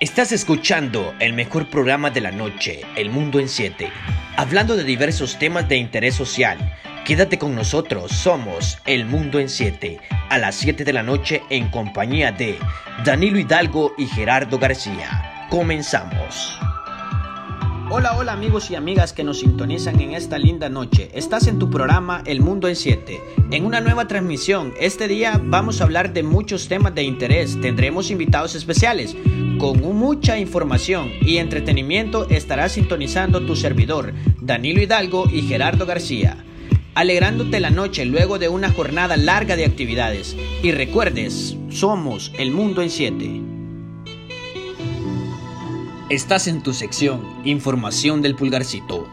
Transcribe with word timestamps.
Estás 0.00 0.32
escuchando 0.32 1.14
el 1.20 1.34
mejor 1.34 1.68
programa 1.68 2.08
de 2.08 2.22
la 2.22 2.30
noche, 2.30 2.80
El 2.96 3.10
Mundo 3.10 3.38
en 3.38 3.50
7, 3.50 3.92
hablando 4.38 4.74
de 4.74 4.84
diversos 4.84 5.38
temas 5.38 5.68
de 5.68 5.76
interés 5.76 6.14
social. 6.14 6.56
Quédate 7.04 7.38
con 7.38 7.54
nosotros, 7.54 8.10
somos 8.10 8.78
El 8.86 9.04
Mundo 9.04 9.38
en 9.38 9.50
7, 9.50 10.00
a 10.30 10.38
las 10.38 10.54
7 10.54 10.84
de 10.84 10.92
la 10.94 11.02
noche 11.02 11.42
en 11.50 11.68
compañía 11.68 12.32
de 12.32 12.58
Danilo 13.04 13.38
Hidalgo 13.38 13.92
y 13.98 14.06
Gerardo 14.06 14.58
García. 14.58 15.46
Comenzamos. 15.50 16.58
Hola, 17.92 18.16
hola 18.16 18.34
amigos 18.34 18.70
y 18.70 18.76
amigas 18.76 19.12
que 19.12 19.24
nos 19.24 19.40
sintonizan 19.40 20.00
en 20.00 20.14
esta 20.14 20.38
linda 20.38 20.68
noche. 20.68 21.10
Estás 21.12 21.48
en 21.48 21.58
tu 21.58 21.70
programa 21.70 22.22
El 22.24 22.40
Mundo 22.40 22.68
en 22.68 22.76
7. 22.76 23.20
En 23.50 23.64
una 23.64 23.80
nueva 23.80 24.06
transmisión, 24.06 24.72
este 24.78 25.08
día 25.08 25.40
vamos 25.42 25.80
a 25.80 25.84
hablar 25.84 26.12
de 26.12 26.22
muchos 26.22 26.68
temas 26.68 26.94
de 26.94 27.02
interés. 27.02 27.60
Tendremos 27.60 28.12
invitados 28.12 28.54
especiales. 28.54 29.16
Con 29.58 29.80
mucha 29.80 30.38
información 30.38 31.10
y 31.20 31.38
entretenimiento 31.38 32.28
estará 32.28 32.68
sintonizando 32.68 33.44
tu 33.44 33.56
servidor, 33.56 34.14
Danilo 34.40 34.80
Hidalgo 34.80 35.28
y 35.28 35.42
Gerardo 35.42 35.84
García. 35.84 36.44
Alegrándote 36.94 37.58
la 37.58 37.70
noche 37.70 38.04
luego 38.04 38.38
de 38.38 38.48
una 38.48 38.70
jornada 38.70 39.16
larga 39.16 39.56
de 39.56 39.64
actividades. 39.64 40.36
Y 40.62 40.70
recuerdes, 40.70 41.56
somos 41.70 42.30
El 42.38 42.52
Mundo 42.52 42.82
en 42.82 42.90
7. 42.90 43.49
Estás 46.10 46.48
en 46.48 46.60
tu 46.60 46.74
sección 46.74 47.24
Información 47.44 48.20
del 48.20 48.34
Pulgarcito. 48.34 49.08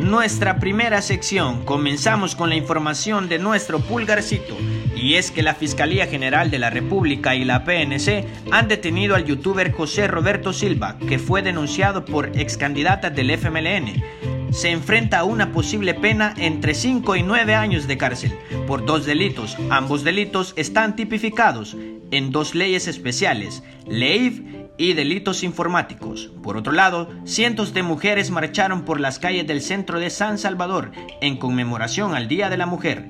Nuestra 0.00 0.58
primera 0.58 1.00
sección, 1.00 1.64
comenzamos 1.64 2.36
con 2.36 2.50
la 2.50 2.56
información 2.56 3.26
de 3.30 3.38
nuestro 3.38 3.80
pulgarcito, 3.80 4.54
y 4.94 5.14
es 5.14 5.30
que 5.30 5.42
la 5.42 5.54
Fiscalía 5.54 6.06
General 6.08 6.50
de 6.50 6.58
la 6.58 6.68
República 6.68 7.34
y 7.34 7.46
la 7.46 7.64
PNC 7.64 8.26
han 8.50 8.68
detenido 8.68 9.14
al 9.14 9.24
youtuber 9.24 9.72
José 9.72 10.08
Roberto 10.08 10.52
Silva, 10.52 10.98
que 11.08 11.18
fue 11.18 11.40
denunciado 11.40 12.04
por 12.04 12.30
ex 12.38 12.58
candidata 12.58 13.08
del 13.08 13.30
FMLN. 13.30 14.52
Se 14.52 14.68
enfrenta 14.68 15.20
a 15.20 15.24
una 15.24 15.52
posible 15.52 15.94
pena 15.94 16.34
entre 16.36 16.74
5 16.74 17.16
y 17.16 17.22
9 17.22 17.54
años 17.54 17.86
de 17.86 17.96
cárcel 17.96 18.38
por 18.66 18.84
dos 18.84 19.06
delitos. 19.06 19.56
Ambos 19.70 20.04
delitos 20.04 20.52
están 20.56 20.96
tipificados 20.96 21.78
en 22.10 22.30
dos 22.30 22.54
leyes 22.54 22.88
especiales, 22.88 23.62
ley 23.86 24.61
y 24.76 24.94
delitos 24.94 25.42
informáticos. 25.42 26.30
Por 26.42 26.56
otro 26.56 26.72
lado, 26.72 27.08
cientos 27.24 27.74
de 27.74 27.82
mujeres 27.82 28.30
marcharon 28.30 28.84
por 28.84 29.00
las 29.00 29.18
calles 29.18 29.46
del 29.46 29.60
centro 29.60 30.00
de 30.00 30.10
San 30.10 30.38
Salvador 30.38 30.92
en 31.20 31.36
conmemoración 31.36 32.14
al 32.14 32.28
Día 32.28 32.48
de 32.48 32.56
la 32.56 32.66
Mujer 32.66 33.08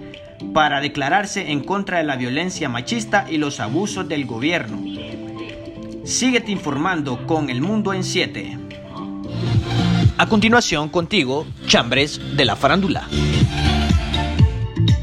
para 0.52 0.80
declararse 0.80 1.50
en 1.52 1.62
contra 1.62 1.98
de 1.98 2.04
la 2.04 2.16
violencia 2.16 2.68
machista 2.68 3.26
y 3.30 3.38
los 3.38 3.60
abusos 3.60 4.08
del 4.08 4.26
gobierno. 4.26 4.82
Síguete 6.04 6.50
informando 6.50 7.26
con 7.26 7.48
El 7.48 7.60
Mundo 7.60 7.94
en 7.94 8.02
7. 8.02 8.58
A 10.18 10.28
continuación 10.28 10.88
contigo, 10.88 11.46
Chambres 11.66 12.20
de 12.36 12.44
la 12.44 12.56
Farándula. 12.56 13.08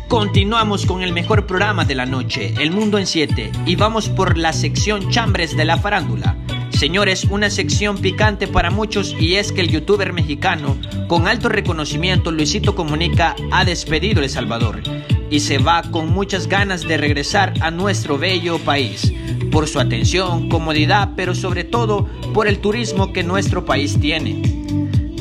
Continuamos 0.09 0.85
con 0.85 1.03
el 1.03 1.13
mejor 1.13 1.45
programa 1.45 1.85
de 1.85 1.95
la 1.95 2.05
noche, 2.05 2.53
El 2.59 2.71
Mundo 2.71 2.97
en 2.97 3.05
7, 3.05 3.51
y 3.66 3.75
vamos 3.75 4.09
por 4.09 4.38
la 4.38 4.53
sección 4.53 5.09
Chambres 5.11 5.55
de 5.55 5.66
la 5.66 5.77
Farándula. 5.77 6.35
Señores, 6.80 7.25
una 7.25 7.49
sección 7.49 7.97
picante 7.97 8.47
para 8.47 8.72
muchos 8.72 9.13
y 9.19 9.35
es 9.35 9.52
que 9.52 9.59
el 9.59 9.67
youtuber 9.67 10.13
mexicano 10.13 10.77
con 11.09 11.27
alto 11.27 11.49
reconocimiento 11.49 12.31
Luisito 12.31 12.73
Comunica 12.73 13.35
ha 13.52 13.66
despedido 13.66 14.23
El 14.23 14.30
Salvador 14.30 14.81
y 15.30 15.41
se 15.41 15.57
va 15.57 15.81
con 15.91 16.07
muchas 16.07 16.47
ganas 16.47 16.83
de 16.83 16.95
regresar 16.95 17.53
a 17.59 17.69
nuestro 17.69 18.17
bello 18.17 18.59
país 18.59 19.13
por 19.52 19.67
su 19.67 19.81
atención, 19.81 20.47
comodidad, 20.47 21.16
pero 21.17 21.35
sobre 21.35 21.66
todo 21.66 22.07
por 22.33 22.47
el 22.47 22.59
turismo 22.59 23.11
que 23.11 23.23
nuestro 23.23 23.66
país 23.66 24.00
tiene. 24.00 24.41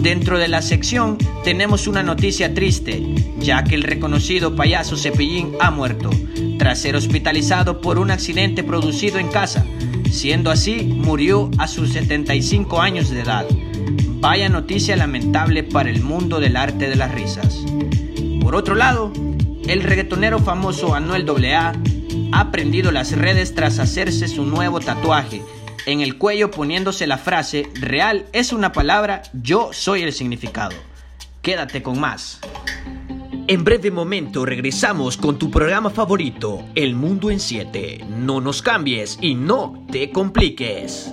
Dentro 0.01 0.39
de 0.39 0.47
la 0.47 0.63
sección 0.63 1.19
tenemos 1.43 1.89
una 1.89 2.05
noticia 2.05 2.55
triste, 2.55 3.03
ya 3.41 3.65
que 3.65 3.75
el 3.75 3.83
reconocido 3.83 4.55
payaso 4.55 4.97
Cepillín 4.97 5.55
ha 5.59 5.73
muerto, 5.73 6.11
tras 6.57 6.79
ser 6.79 6.95
hospitalizado 6.95 7.81
por 7.81 7.99
un 7.99 8.13
accidente 8.13 8.63
producido 8.63 9.19
en 9.19 9.27
casa. 9.27 9.67
Siendo 10.11 10.51
así, 10.51 10.83
murió 10.83 11.51
a 11.59 11.69
sus 11.69 11.93
75 11.93 12.81
años 12.81 13.11
de 13.11 13.21
edad. 13.21 13.47
Vaya 14.21 14.49
noticia 14.49 14.97
lamentable 14.97 15.63
para 15.63 15.91
el 15.91 16.03
mundo 16.03 16.41
del 16.41 16.57
arte 16.57 16.89
de 16.89 16.97
las 16.97 17.13
risas. 17.13 17.65
Por 18.41 18.55
otro 18.55 18.75
lado, 18.75 19.13
el 19.67 19.83
reggaetonero 19.83 20.39
famoso 20.39 20.95
Anuel 20.95 21.27
AA 21.29 21.75
ha 22.33 22.51
prendido 22.51 22.91
las 22.91 23.13
redes 23.13 23.55
tras 23.55 23.79
hacerse 23.79 24.29
su 24.29 24.45
nuevo 24.45 24.81
tatuaje 24.81 25.43
en 25.89 26.03
el 26.03 26.19
cuello 26.19 26.51
poniéndose 26.51 27.07
la 27.07 27.17
frase 27.17 27.71
real 27.73 28.27
es 28.35 28.53
una 28.53 28.73
palabra, 28.73 29.23
yo 29.33 29.71
soy 29.73 30.03
el 30.03 30.13
significado. 30.13 30.77
Quédate 31.41 31.83
con 31.83 31.99
más. 31.99 32.41
En 33.51 33.65
breve 33.65 33.91
momento 33.91 34.45
regresamos 34.45 35.17
con 35.17 35.39
tu 35.39 35.51
programa 35.51 35.89
favorito, 35.89 36.65
El 36.75 36.95
Mundo 36.95 37.31
en 37.31 37.41
7. 37.41 38.05
No 38.07 38.43
nos 38.43 38.61
cambies 38.61 39.17
y 39.23 39.35
no 39.37 39.87
te 39.91 40.11
compliques. 40.11 41.11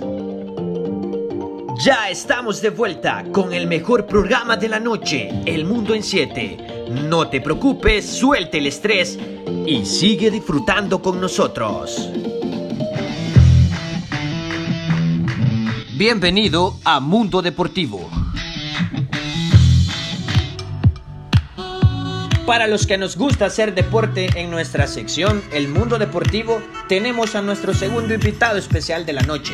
Ya 1.82 2.10
estamos 2.10 2.60
de 2.60 2.68
vuelta 2.68 3.24
con 3.32 3.54
el 3.54 3.66
mejor 3.66 4.06
programa 4.06 4.58
de 4.58 4.68
la 4.68 4.78
noche, 4.78 5.30
El 5.46 5.64
Mundo 5.64 5.94
en 5.94 6.02
7. 6.02 6.84
No 7.08 7.26
te 7.28 7.40
preocupes, 7.40 8.04
suelte 8.04 8.58
el 8.58 8.66
estrés 8.66 9.18
y 9.64 9.86
sigue 9.86 10.30
disfrutando 10.30 11.00
con 11.00 11.18
nosotros. 11.18 12.10
Bienvenido 15.94 16.76
a 16.84 17.00
Mundo 17.00 17.40
Deportivo. 17.40 18.10
Para 22.46 22.68
los 22.68 22.86
que 22.86 22.96
nos 22.96 23.16
gusta 23.16 23.46
hacer 23.46 23.74
deporte 23.74 24.28
en 24.36 24.52
nuestra 24.52 24.86
sección 24.86 25.42
El 25.52 25.66
Mundo 25.66 25.98
Deportivo, 25.98 26.62
tenemos 26.88 27.34
a 27.34 27.42
nuestro 27.42 27.74
segundo 27.74 28.14
invitado 28.14 28.56
especial 28.56 29.04
de 29.04 29.12
la 29.14 29.22
noche, 29.22 29.52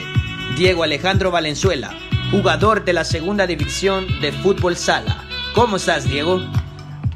Diego 0.58 0.82
Alejandro 0.82 1.30
Valenzuela, 1.30 1.98
jugador 2.30 2.84
de 2.84 2.92
la 2.92 3.04
segunda 3.04 3.47
división 3.47 4.06
de 4.20 4.30
fútbol 4.30 4.76
sala. 4.76 5.25
¿Cómo 5.54 5.76
estás, 5.76 6.04
Diego? 6.06 6.42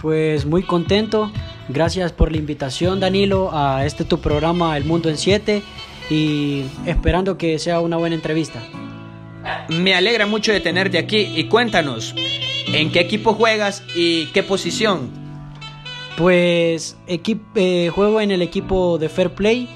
Pues 0.01 0.47
muy 0.47 0.63
contento. 0.63 1.31
Gracias 1.69 2.11
por 2.11 2.33
la 2.33 2.39
invitación, 2.39 2.99
Danilo, 2.99 3.51
a 3.53 3.85
este 3.85 4.07
tu 4.07 4.19
programa 4.19 4.79
El 4.79 4.87
Mundo 4.87 5.11
en 5.11 5.19
7 5.19 5.63
y 6.09 6.65
esperando 6.87 7.37
que 7.37 7.59
sea 7.59 7.81
una 7.81 7.99
buena 7.99 8.17
entrevista. 8.17 8.63
Me 9.69 9.95
alegra 9.95 10.25
mucho 10.25 10.53
de 10.53 10.61
tenerte 10.61 10.97
aquí 10.97 11.19
y 11.37 11.49
cuéntanos, 11.49 12.15
¿en 12.17 12.91
qué 12.91 13.01
equipo 13.01 13.35
juegas 13.35 13.83
y 13.95 14.29
qué 14.33 14.43
posición? 14.43 15.26
Pues 16.17 16.97
eh, 17.07 17.91
juego 17.93 18.21
en 18.21 18.31
el 18.31 18.43
equipo 18.43 18.99
de 18.99 19.09
Fair 19.09 19.35
Play. 19.35 19.69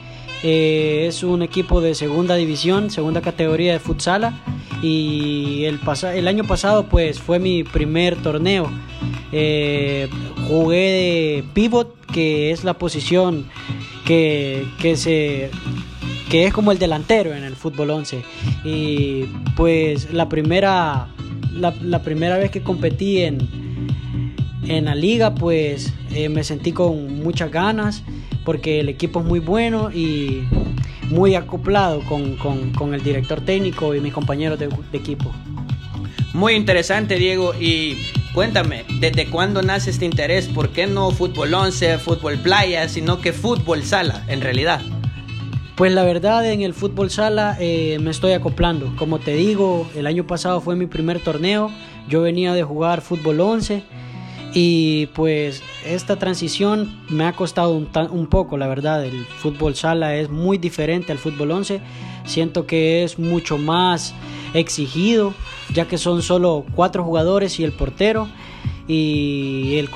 Eh, 0.42 1.04
es 1.06 1.22
un 1.22 1.42
equipo 1.42 1.82
de 1.82 1.94
segunda 1.94 2.34
división, 2.34 2.90
segunda 2.90 3.20
categoría 3.20 3.72
de 3.72 3.78
futsala. 3.78 4.40
Y 4.82 5.64
el, 5.64 5.78
el 6.14 6.28
año 6.28 6.44
pasado 6.44 6.86
pues 6.88 7.20
fue 7.20 7.38
mi 7.38 7.62
primer 7.62 8.16
torneo. 8.16 8.70
Eh, 9.32 10.08
jugué 10.48 10.78
de 10.78 11.44
pivot, 11.52 11.94
que 12.06 12.52
es 12.52 12.64
la 12.64 12.74
posición 12.74 13.46
que, 14.06 14.66
se 14.96 15.50
que 16.30 16.46
es 16.46 16.52
como 16.52 16.72
el 16.72 16.78
delantero 16.78 17.34
en 17.34 17.44
el 17.44 17.54
fútbol 17.54 17.90
11. 17.90 18.22
Y 18.64 19.24
pues 19.56 20.10
la 20.10 20.30
primera, 20.30 21.08
la 21.52 22.02
primera 22.02 22.38
vez 22.38 22.50
que 22.50 22.62
competí 22.62 23.18
en, 23.18 23.46
en 24.66 24.86
la 24.86 24.94
liga 24.94 25.34
pues 25.34 25.92
eh, 26.12 26.28
me 26.28 26.44
sentí 26.44 26.72
con 26.72 27.22
muchas 27.22 27.50
ganas 27.50 28.02
porque 28.44 28.80
el 28.80 28.88
equipo 28.88 29.20
es 29.20 29.26
muy 29.26 29.40
bueno 29.40 29.90
y 29.92 30.44
muy 31.10 31.34
acoplado 31.34 32.02
con, 32.04 32.94
el 32.94 33.02
director 33.02 33.40
técnico 33.40 33.94
y 33.94 34.00
mis 34.00 34.12
compañeros 34.12 34.58
de, 34.58 34.68
equipo. 34.92 35.32
Muy 36.32 36.54
interesante 36.54 37.16
Diego 37.16 37.52
y 37.58 37.96
cuéntame, 38.34 38.84
¿desde 39.00 39.26
cuándo 39.26 39.62
nace 39.62 39.90
este 39.90 40.04
interés? 40.04 40.46
¿Por 40.46 40.70
qué 40.70 40.86
no 40.86 41.10
fútbol 41.10 41.52
11, 41.52 41.98
fútbol 41.98 42.38
playa, 42.38 42.88
sino 42.88 43.20
que 43.20 43.32
fútbol 43.32 43.82
sala 43.82 44.24
en 44.28 44.40
realidad? 44.40 44.80
Pues 45.74 45.92
la 45.92 46.04
verdad 46.04 46.48
en 46.50 46.60
el 46.60 46.74
fútbol 46.74 47.10
sala 47.10 47.56
eh, 47.58 47.98
me 48.00 48.10
estoy 48.10 48.32
acoplando. 48.32 48.94
Como 48.96 49.18
te 49.18 49.34
digo, 49.34 49.88
el 49.96 50.06
año 50.06 50.26
pasado 50.26 50.60
fue 50.60 50.76
mi 50.76 50.86
primer 50.86 51.20
torneo. 51.20 51.70
Yo 52.08 52.20
venía 52.20 52.52
de 52.52 52.62
jugar 52.62 53.00
fútbol 53.00 53.40
11 53.40 53.82
y 54.52 55.06
pues 55.14 55.62
esta 55.84 56.16
transición 56.16 57.00
me 57.08 57.24
ha 57.24 57.32
costado 57.32 57.72
un, 57.72 58.26
poco, 58.26 58.58
la 58.58 58.66
verdad. 58.66 59.04
El 59.04 59.24
fútbol 59.24 59.74
sala 59.74 60.16
es 60.16 60.30
muy 60.30 60.58
diferente 60.58 61.12
al 61.12 61.18
fútbol 61.18 61.50
11. 61.52 61.80
Siento 62.24 62.66
que 62.66 63.04
es 63.04 63.18
mucho 63.18 63.58
más 63.58 64.14
exigido, 64.54 65.34
ya 65.72 65.86
que 65.86 65.98
son 65.98 66.22
solo 66.22 66.64
cuatro 66.74 67.04
jugadores 67.04 67.58
y 67.58 67.64
el 67.64 67.72
portero. 67.72 68.28
Y 68.86 69.76
el, 69.76 69.88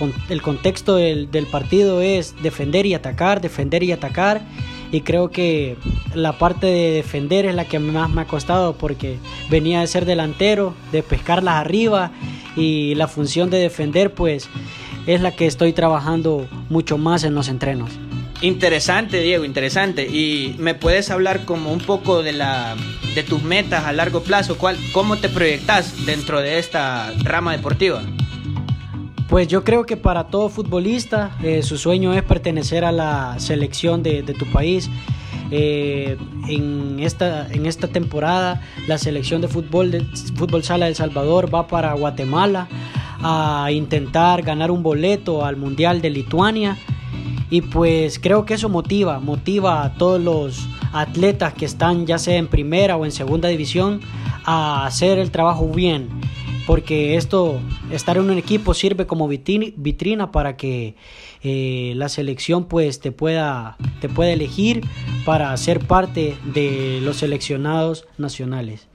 contexto 0.42 0.96
del, 0.96 1.30
del 1.30 1.46
partido 1.46 2.00
es 2.00 2.34
defender 2.42 2.86
y 2.86 2.94
atacar, 2.94 3.40
defender 3.40 3.82
y 3.82 3.92
atacar. 3.92 4.42
y 4.92 5.00
creo 5.00 5.30
que 5.30 5.76
la 6.14 6.38
parte 6.38 6.66
de 6.66 6.92
defender 6.92 7.46
es 7.46 7.54
la 7.56 7.64
que 7.64 7.80
más 7.80 8.08
me 8.10 8.22
ha 8.22 8.26
costado 8.26 8.74
porque 8.74 9.18
venía 9.50 9.80
de 9.80 9.88
ser 9.88 10.04
delantero, 10.04 10.74
de 10.92 11.02
pescarlas 11.02 11.56
arriba 11.56 12.12
y 12.56 12.94
la 12.94 13.08
función 13.08 13.50
de 13.50 13.58
defender 13.58 14.14
pues 14.14 14.48
es 15.06 15.20
la 15.20 15.32
que 15.32 15.46
estoy 15.46 15.72
trabajando 15.72 16.46
mucho 16.68 16.98
más 16.98 17.24
en 17.24 17.34
los 17.34 17.48
entrenos. 17.48 17.90
Interesante, 18.40 19.20
Diego, 19.20 19.44
interesante. 19.44 20.06
Y 20.06 20.56
me 20.58 20.74
puedes 20.74 21.10
hablar 21.10 21.44
como 21.44 21.72
un 21.72 21.80
poco 21.80 22.22
de 22.22 22.32
la 22.32 22.76
de 23.14 23.22
tus 23.22 23.42
metas 23.42 23.84
a 23.84 23.92
largo 23.92 24.22
plazo, 24.22 24.58
¿Cuál, 24.58 24.76
cómo 24.92 25.16
te 25.16 25.28
proyectas 25.28 26.04
dentro 26.04 26.40
de 26.40 26.58
esta 26.58 27.12
rama 27.22 27.52
deportiva. 27.52 28.02
Pues 29.28 29.48
yo 29.48 29.64
creo 29.64 29.86
que 29.86 29.96
para 29.96 30.24
todo 30.24 30.48
futbolista 30.48 31.36
eh, 31.42 31.62
su 31.62 31.78
sueño 31.78 32.12
es 32.12 32.22
pertenecer 32.22 32.84
a 32.84 32.92
la 32.92 33.36
selección 33.38 34.02
de, 34.02 34.22
tu 34.22 34.46
país. 34.46 34.90
Eh, 35.50 36.16
en, 36.48 36.98
esta, 37.00 37.46
en 37.52 37.66
esta 37.66 37.88
temporada 37.88 38.62
la 38.88 38.98
selección 38.98 39.40
de 39.40 39.48
fútbol, 39.48 39.90
de 39.90 40.04
fútbol 40.36 40.64
sala 40.64 40.86
de 40.86 40.90
El 40.90 40.96
Salvador 40.96 41.54
va 41.54 41.66
para 41.66 41.92
Guatemala 41.92 42.66
a 43.24 43.70
intentar 43.72 44.42
ganar 44.42 44.70
un 44.70 44.82
boleto 44.82 45.44
al 45.44 45.56
Mundial 45.56 46.00
de 46.00 46.10
Lituania. 46.10 46.76
Y 47.50 47.62
pues 47.62 48.18
creo 48.18 48.44
que 48.44 48.54
eso 48.54 48.68
motiva, 48.68 49.18
motiva 49.18 49.84
a 49.84 49.94
todos 49.94 50.20
los 50.20 50.68
atletas 50.92 51.54
que 51.54 51.64
están 51.64 52.06
ya 52.06 52.18
sea 52.18 52.36
en 52.36 52.46
primera 52.46 52.96
o 52.96 53.04
en 53.04 53.12
segunda 53.12 53.48
división 53.48 54.00
a 54.44 54.86
hacer 54.86 55.18
el 55.18 55.30
trabajo 55.30 55.68
bien 55.68 56.08
porque 56.66 57.16
esto, 57.16 57.60
estar 57.90 58.16
en 58.16 58.30
un 58.30 58.38
equipo 58.38 58.74
sirve 58.74 59.06
como 59.06 59.28
vitrina 59.28 60.32
para 60.32 60.56
que 60.56 60.94
eh, 61.42 61.92
la 61.96 62.08
selección 62.08 62.64
pues 62.64 63.00
te 63.00 63.12
pueda, 63.12 63.76
te 64.00 64.08
pueda 64.08 64.32
elegir 64.32 64.82
para 65.24 65.54
ser 65.56 65.80
parte 65.80 66.36
de 66.44 67.00
los 67.02 67.18
seleccionados 67.18 68.06
nacionales. 68.16 68.88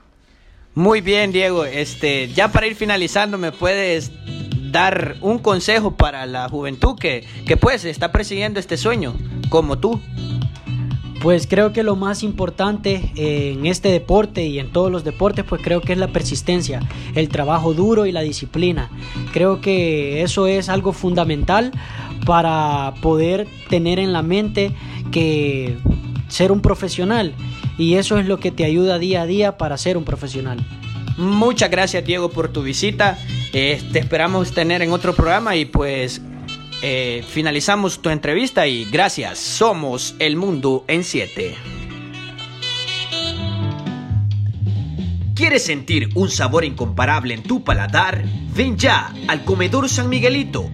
Muy 0.80 1.02
bien, 1.02 1.34
Diego. 1.34 1.66
Este, 1.66 2.30
ya 2.30 2.54
para 2.54 2.66
ir 2.66 2.74
finalizando, 2.74 3.38
¿me 3.38 3.52
puedes 3.52 4.14
dar 4.72 5.18
un 5.20 5.38
consejo 5.40 5.98
para 5.98 6.26
la 6.26 6.48
juventud 6.48 6.98
que, 6.98 7.26
que 7.46 7.58
pues 7.58 7.84
está 7.84 8.14
persiguiendo 8.14 8.62
este 8.62 8.78
sueño, 8.78 9.14
como 9.50 9.78
tú? 9.78 10.00
Pues 11.22 11.48
creo 11.48 11.74
que 11.74 11.84
lo 11.84 11.98
más 11.98 12.24
importante 12.24 13.12
en 13.18 13.66
este 13.66 13.90
deporte 13.90 14.46
y 14.46 14.58
en 14.58 14.72
todos 14.72 14.90
los 14.90 15.04
deportes, 15.04 15.44
pues 15.44 15.62
creo 15.62 15.82
que 15.82 15.92
es 15.92 16.00
la 16.00 16.14
persistencia, 16.14 16.80
el 17.14 17.28
trabajo 17.28 17.74
duro 17.74 18.06
y 18.06 18.14
la 18.14 18.22
disciplina. 18.22 18.90
Creo 19.34 19.60
que 19.60 20.22
eso 20.22 20.48
es 20.48 20.70
algo 20.70 20.94
fundamental 20.94 21.74
para 22.26 22.94
poder 23.02 23.50
tener 23.70 24.00
en 24.00 24.14
la 24.14 24.22
mente 24.22 24.72
que 25.12 25.78
ser 26.30 26.54
un 26.54 26.62
profesional 26.62 27.36
y 27.80 27.96
eso 27.96 28.20
es 28.20 28.28
lo 28.28 28.40
que 28.40 28.52
te 28.52 28.66
ayuda 28.66 29.00
día 29.00 29.24
a 29.24 29.26
día 29.26 29.58
para 29.58 29.78
ser 29.78 29.98
un 29.98 30.04
profesional. 30.04 30.60
Muchas 31.18 31.72
gracias 31.72 32.06
Diego 32.06 32.30
por 32.30 32.50
tu 32.50 32.62
visita. 32.62 33.18
Eh, 33.54 33.82
te 33.92 34.00
esperamos 34.00 34.52
tener 34.52 34.82
en 34.82 34.92
otro 34.92 35.16
programa 35.16 35.56
y 35.56 35.66
pues 35.66 36.22
eh, 36.82 37.24
finalizamos 37.28 38.02
tu 38.02 38.10
entrevista 38.10 38.68
y 38.68 38.86
gracias. 38.86 39.40
Somos 39.40 40.16
el 40.20 40.36
mundo 40.36 40.84
en 40.88 41.04
7. 41.04 41.56
¿Quieres 45.34 45.64
sentir 45.64 46.10
un 46.16 46.30
sabor 46.30 46.66
incomparable 46.66 47.34
en 47.34 47.44
tu 47.44 47.64
paladar? 47.64 48.26
Ven 48.54 48.78
ya 48.78 49.14
al 49.30 49.46
Comedor 49.46 49.88
San 49.88 50.10
Miguelito, 50.10 50.70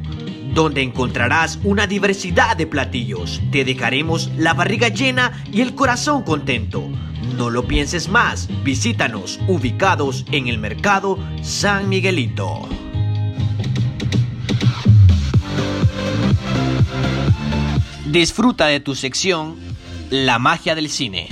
donde 0.55 0.81
encontrarás 0.81 1.59
una 1.65 1.85
diversidad 1.85 2.55
de 2.55 2.65
platillos. 2.65 3.41
Te 3.51 3.65
dejaremos 3.65 4.31
la 4.37 4.53
barriga 4.53 4.87
llena 4.87 5.43
y 5.51 5.59
el 5.59 5.75
corazón 5.75 6.23
contento. 6.23 6.89
No 7.35 7.49
lo 7.49 7.67
pienses 7.67 8.07
más, 8.07 8.47
visítanos 8.63 9.39
ubicados 9.49 10.25
en 10.31 10.47
el 10.47 10.57
mercado 10.57 11.19
San 11.41 11.89
Miguelito. 11.89 12.69
Disfruta 18.09 18.67
de 18.67 18.79
tu 18.79 18.95
sección 18.95 19.57
La 20.09 20.39
magia 20.39 20.73
del 20.73 20.87
cine. 20.87 21.27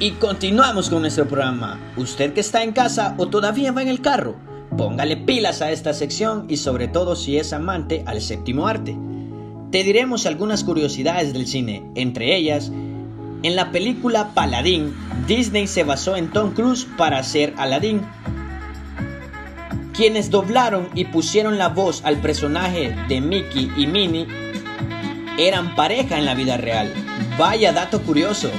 Y 0.00 0.10
continuamos 0.10 0.90
con 0.90 1.00
nuestro 1.00 1.26
programa. 1.26 1.80
Usted 1.96 2.34
que 2.34 2.40
está 2.40 2.62
en 2.62 2.72
casa 2.72 3.14
o 3.16 3.28
todavía 3.28 3.72
va 3.72 3.80
en 3.80 3.88
el 3.88 4.02
carro, 4.02 4.36
póngale 4.76 5.16
pilas 5.16 5.62
a 5.62 5.72
esta 5.72 5.94
sección 5.94 6.46
y 6.48 6.56
sobre 6.56 6.88
todo 6.88 7.16
si 7.16 7.38
es 7.38 7.52
amante 7.52 8.02
al 8.06 8.20
séptimo 8.20 8.66
arte. 8.66 8.96
Te 9.70 9.82
diremos 9.82 10.26
algunas 10.26 10.64
curiosidades 10.64 11.32
del 11.32 11.46
cine, 11.46 11.82
entre 11.94 12.36
ellas, 12.36 12.70
en 13.44 13.56
la 13.56 13.72
película 13.72 14.32
Paladín, 14.32 14.94
Disney 15.26 15.66
se 15.66 15.84
basó 15.84 16.16
en 16.16 16.30
Tom 16.30 16.54
Cruise 16.54 16.86
para 16.96 17.18
hacer 17.18 17.52
Aladdin. 17.58 18.00
Quienes 19.92 20.30
doblaron 20.30 20.88
y 20.94 21.04
pusieron 21.04 21.58
la 21.58 21.68
voz 21.68 22.02
al 22.06 22.22
personaje 22.22 22.96
de 23.06 23.20
Mickey 23.20 23.70
y 23.76 23.86
Minnie 23.86 24.26
eran 25.36 25.74
pareja 25.74 26.16
en 26.16 26.24
la 26.24 26.34
vida 26.34 26.56
real. 26.56 26.90
Vaya 27.36 27.74
dato 27.74 28.00
curioso. 28.00 28.50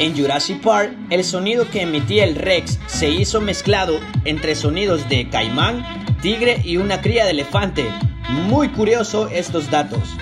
En 0.00 0.16
Jurassic 0.16 0.60
Park, 0.60 0.96
el 1.10 1.22
sonido 1.22 1.70
que 1.70 1.82
emitía 1.82 2.24
el 2.24 2.34
Rex 2.34 2.80
se 2.86 3.10
hizo 3.10 3.40
mezclado 3.40 4.00
entre 4.24 4.56
sonidos 4.56 5.08
de 5.08 5.28
caimán, 5.28 5.84
tigre 6.20 6.60
y 6.64 6.78
una 6.78 7.00
cría 7.00 7.24
de 7.24 7.30
elefante. 7.30 7.86
Muy 8.48 8.70
curioso 8.70 9.28
estos 9.28 9.70
datos. 9.70 10.16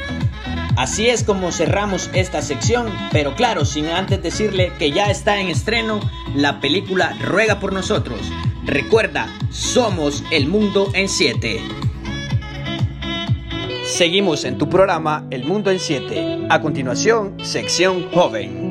Así 0.76 1.08
es 1.08 1.24
como 1.24 1.52
cerramos 1.52 2.10
esta 2.12 2.42
sección, 2.42 2.88
pero 3.12 3.34
claro, 3.34 3.64
sin 3.64 3.86
antes 3.86 4.22
decirle 4.22 4.72
que 4.78 4.90
ya 4.90 5.10
está 5.10 5.40
en 5.40 5.48
estreno 5.48 6.00
la 6.34 6.60
película 6.60 7.16
Ruega 7.22 7.58
por 7.58 7.72
nosotros. 7.72 8.20
Recuerda, 8.66 9.26
somos 9.50 10.22
el 10.30 10.48
mundo 10.48 10.90
en 10.92 11.08
7. 11.08 11.62
Seguimos 13.86 14.44
en 14.44 14.58
tu 14.58 14.69
programa 14.69 15.26
El 15.30 15.44
Mundo 15.44 15.70
en 15.70 15.78
7. 15.78 16.46
A 16.48 16.60
continuación, 16.60 17.36
sección 17.42 18.10
joven. 18.10 18.62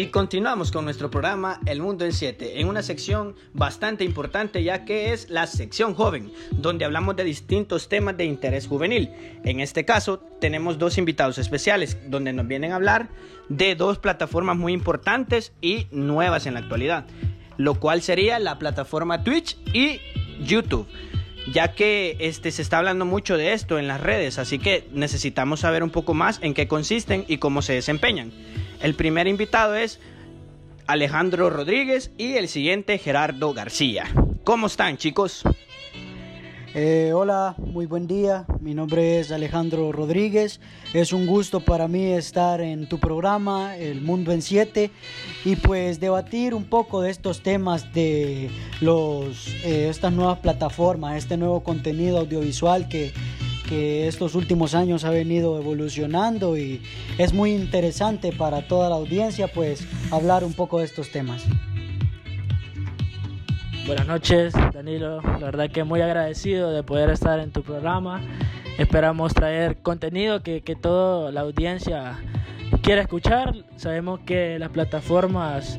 Y 0.00 0.06
continuamos 0.06 0.72
con 0.72 0.86
nuestro 0.86 1.10
programa 1.10 1.60
El 1.66 1.82
Mundo 1.82 2.06
en 2.06 2.14
7, 2.14 2.58
en 2.58 2.68
una 2.68 2.82
sección 2.82 3.36
bastante 3.52 4.02
importante 4.02 4.62
ya 4.62 4.86
que 4.86 5.12
es 5.12 5.28
la 5.28 5.46
sección 5.46 5.92
joven, 5.92 6.32
donde 6.52 6.86
hablamos 6.86 7.16
de 7.16 7.24
distintos 7.24 7.90
temas 7.90 8.16
de 8.16 8.24
interés 8.24 8.66
juvenil. 8.66 9.10
En 9.44 9.60
este 9.60 9.84
caso 9.84 10.18
tenemos 10.40 10.78
dos 10.78 10.96
invitados 10.96 11.36
especiales, 11.36 11.98
donde 12.08 12.32
nos 12.32 12.48
vienen 12.48 12.72
a 12.72 12.76
hablar 12.76 13.10
de 13.50 13.74
dos 13.74 13.98
plataformas 13.98 14.56
muy 14.56 14.72
importantes 14.72 15.52
y 15.60 15.86
nuevas 15.90 16.46
en 16.46 16.54
la 16.54 16.60
actualidad 16.60 17.04
lo 17.58 17.74
cual 17.74 18.00
sería 18.00 18.38
la 18.38 18.58
plataforma 18.58 19.22
Twitch 19.22 19.58
y 19.74 20.00
YouTube 20.42 20.88
ya 21.52 21.74
que 21.74 22.16
este, 22.20 22.50
se 22.52 22.62
está 22.62 22.78
hablando 22.78 23.04
mucho 23.04 23.36
de 23.36 23.52
esto 23.52 23.78
en 23.78 23.88
las 23.88 24.00
redes, 24.00 24.38
así 24.38 24.58
que 24.58 24.88
necesitamos 24.92 25.60
saber 25.60 25.82
un 25.82 25.90
poco 25.90 26.14
más 26.14 26.38
en 26.42 26.54
qué 26.54 26.68
consisten 26.68 27.24
y 27.28 27.38
cómo 27.38 27.62
se 27.62 27.72
desempeñan. 27.72 28.30
El 28.80 28.94
primer 28.94 29.28
invitado 29.28 29.74
es 29.74 30.00
Alejandro 30.86 31.50
Rodríguez 31.50 32.12
y 32.16 32.36
el 32.36 32.48
siguiente 32.48 32.96
Gerardo 32.96 33.52
García. 33.52 34.04
¿Cómo 34.42 34.68
están 34.68 34.96
chicos? 34.96 35.42
Eh, 36.72 37.12
hola, 37.14 37.56
muy 37.58 37.84
buen 37.84 38.06
día. 38.06 38.46
Mi 38.60 38.72
nombre 38.72 39.20
es 39.20 39.32
Alejandro 39.32 39.92
Rodríguez. 39.92 40.60
Es 40.94 41.12
un 41.12 41.26
gusto 41.26 41.60
para 41.60 41.88
mí 41.88 42.06
estar 42.06 42.62
en 42.62 42.88
tu 42.88 42.98
programa, 42.98 43.76
El 43.76 44.00
Mundo 44.00 44.32
en 44.32 44.40
Siete, 44.40 44.90
y 45.44 45.56
pues 45.56 46.00
debatir 46.00 46.54
un 46.54 46.64
poco 46.64 47.02
de 47.02 47.10
estos 47.10 47.42
temas 47.42 47.92
de 47.92 48.48
los, 48.80 49.48
eh, 49.62 49.88
estas 49.90 50.14
nuevas 50.14 50.38
plataformas, 50.38 51.16
este 51.16 51.36
nuevo 51.36 51.62
contenido 51.62 52.18
audiovisual 52.18 52.88
que, 52.88 53.12
que 53.70 54.08
estos 54.08 54.34
últimos 54.34 54.74
años 54.74 55.04
ha 55.04 55.10
venido 55.10 55.56
evolucionando 55.56 56.58
y 56.58 56.82
es 57.18 57.32
muy 57.32 57.52
interesante 57.52 58.32
para 58.32 58.66
toda 58.66 58.88
la 58.88 58.96
audiencia 58.96 59.46
pues 59.46 59.86
hablar 60.10 60.42
un 60.42 60.54
poco 60.54 60.80
de 60.80 60.86
estos 60.86 61.12
temas. 61.12 61.44
Buenas 63.86 64.08
noches, 64.08 64.54
Danilo. 64.74 65.22
La 65.22 65.38
verdad 65.38 65.70
que 65.70 65.84
muy 65.84 66.00
agradecido 66.00 66.72
de 66.72 66.82
poder 66.82 67.10
estar 67.10 67.38
en 67.38 67.52
tu 67.52 67.62
programa. 67.62 68.20
Esperamos 68.76 69.34
traer 69.34 69.76
contenido 69.82 70.42
que, 70.42 70.62
que 70.62 70.74
toda 70.74 71.30
la 71.30 71.42
audiencia 71.42 72.18
quiera 72.82 73.02
escuchar. 73.02 73.54
Sabemos 73.76 74.18
que 74.26 74.58
las 74.58 74.70
plataformas 74.70 75.76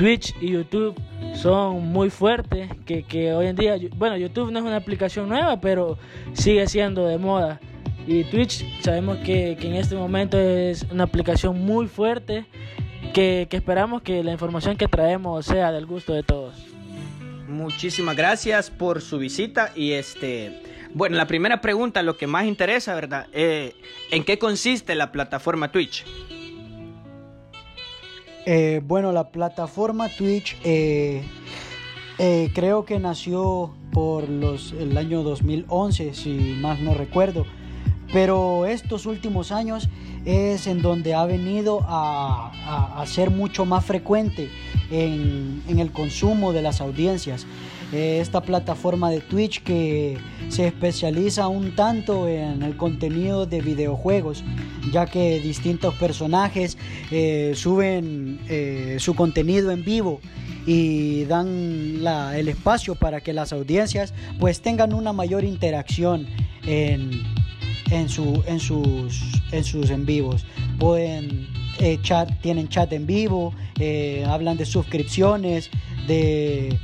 Twitch 0.00 0.34
y 0.40 0.52
YouTube 0.52 0.98
son 1.34 1.92
muy 1.92 2.08
fuertes, 2.08 2.70
que, 2.86 3.02
que 3.02 3.34
hoy 3.34 3.48
en 3.48 3.56
día, 3.56 3.76
bueno, 3.96 4.16
YouTube 4.16 4.50
no 4.50 4.58
es 4.58 4.64
una 4.64 4.76
aplicación 4.76 5.28
nueva, 5.28 5.60
pero 5.60 5.98
sigue 6.32 6.66
siendo 6.68 7.06
de 7.06 7.18
moda. 7.18 7.60
Y 8.06 8.24
Twitch 8.24 8.64
sabemos 8.80 9.18
que, 9.18 9.58
que 9.60 9.66
en 9.68 9.74
este 9.74 9.96
momento 9.96 10.38
es 10.40 10.86
una 10.90 11.04
aplicación 11.04 11.62
muy 11.66 11.86
fuerte, 11.86 12.46
que, 13.12 13.46
que 13.50 13.58
esperamos 13.58 14.00
que 14.00 14.24
la 14.24 14.32
información 14.32 14.78
que 14.78 14.88
traemos 14.88 15.44
sea 15.44 15.70
del 15.70 15.84
gusto 15.84 16.14
de 16.14 16.22
todos. 16.22 16.54
muchísimas 17.46 18.16
gracias 18.16 18.70
por 18.70 19.02
su 19.02 19.18
visita 19.18 19.70
y 19.76 19.92
este, 19.92 20.62
bueno, 20.94 21.18
la 21.18 21.26
primera 21.26 21.60
pregunta, 21.60 22.02
lo 22.02 22.16
que 22.16 22.26
más 22.26 22.46
interesa, 22.46 22.94
¿verdad? 22.94 23.26
Eh, 23.34 23.74
¿En 24.10 24.24
qué 24.24 24.38
consiste 24.38 24.94
la 24.94 25.12
plataforma 25.12 25.70
Twitch? 25.70 26.06
Eh, 28.46 28.80
bueno, 28.84 29.12
la 29.12 29.30
plataforma 29.30 30.08
Twitch 30.08 30.56
eh, 30.64 31.22
creo 32.54 32.84
que 32.84 32.98
nació 32.98 33.74
por 33.92 34.28
los, 34.28 34.72
el 34.72 34.96
año 34.96 35.22
2011, 35.22 36.14
si 36.14 36.56
más 36.60 36.80
no 36.80 36.94
recuerdo. 36.94 37.44
Pero 38.12 38.66
estos 38.66 39.06
últimos 39.06 39.52
años 39.52 39.88
es 40.24 40.66
en 40.66 40.82
donde 40.82 41.14
ha 41.14 41.24
venido 41.26 41.80
a, 41.86 42.52
ser 43.06 43.30
mucho 43.30 43.64
más 43.64 43.84
frecuente 43.84 44.50
en, 44.90 45.62
el 45.68 45.92
consumo 45.92 46.52
de 46.52 46.62
las 46.62 46.80
audiencias. 46.80 47.46
Eh, 47.92 48.20
esta 48.20 48.40
plataforma 48.40 49.10
de 49.10 49.20
Twitch 49.20 49.62
que 49.64 50.16
se 50.48 50.68
especializa 50.68 51.48
un 51.48 51.74
tanto 51.74 52.28
en 52.28 52.62
el 52.62 52.76
contenido 52.76 53.46
de 53.46 53.60
videojuegos, 53.60 54.44
ya 54.92 55.06
que 55.06 55.40
distintos 55.40 55.94
personajes 55.96 56.78
eh, 57.10 57.52
suben 57.56 58.38
eh, 58.48 58.96
su 59.00 59.14
contenido 59.14 59.72
en 59.72 59.84
vivo 59.84 60.20
y 60.66 61.24
dan 61.24 62.00
el 62.34 62.48
espacio 62.48 62.94
para 62.94 63.20
que 63.20 63.32
las 63.32 63.52
audiencias 63.52 64.14
pues 64.38 64.60
tengan 64.60 64.92
una 64.92 65.12
mayor 65.12 65.42
interacción 65.42 66.28
en, 66.64 67.10
en, 67.90 68.08
su, 68.08 68.40
en, 68.46 68.60
sus, 68.60 69.20
en 69.50 69.64
sus 69.64 69.90
en 69.90 70.06
vivos. 70.06 70.46
Pueden 70.78 71.48
eh, 71.80 71.98
chat, 72.02 72.30
tienen 72.40 72.68
chat 72.68 72.92
en 72.92 73.06
vivo, 73.06 73.52
hablan 74.26 74.58
de 74.58 74.66
suscripciones, 74.66 75.70
de 76.06 76.78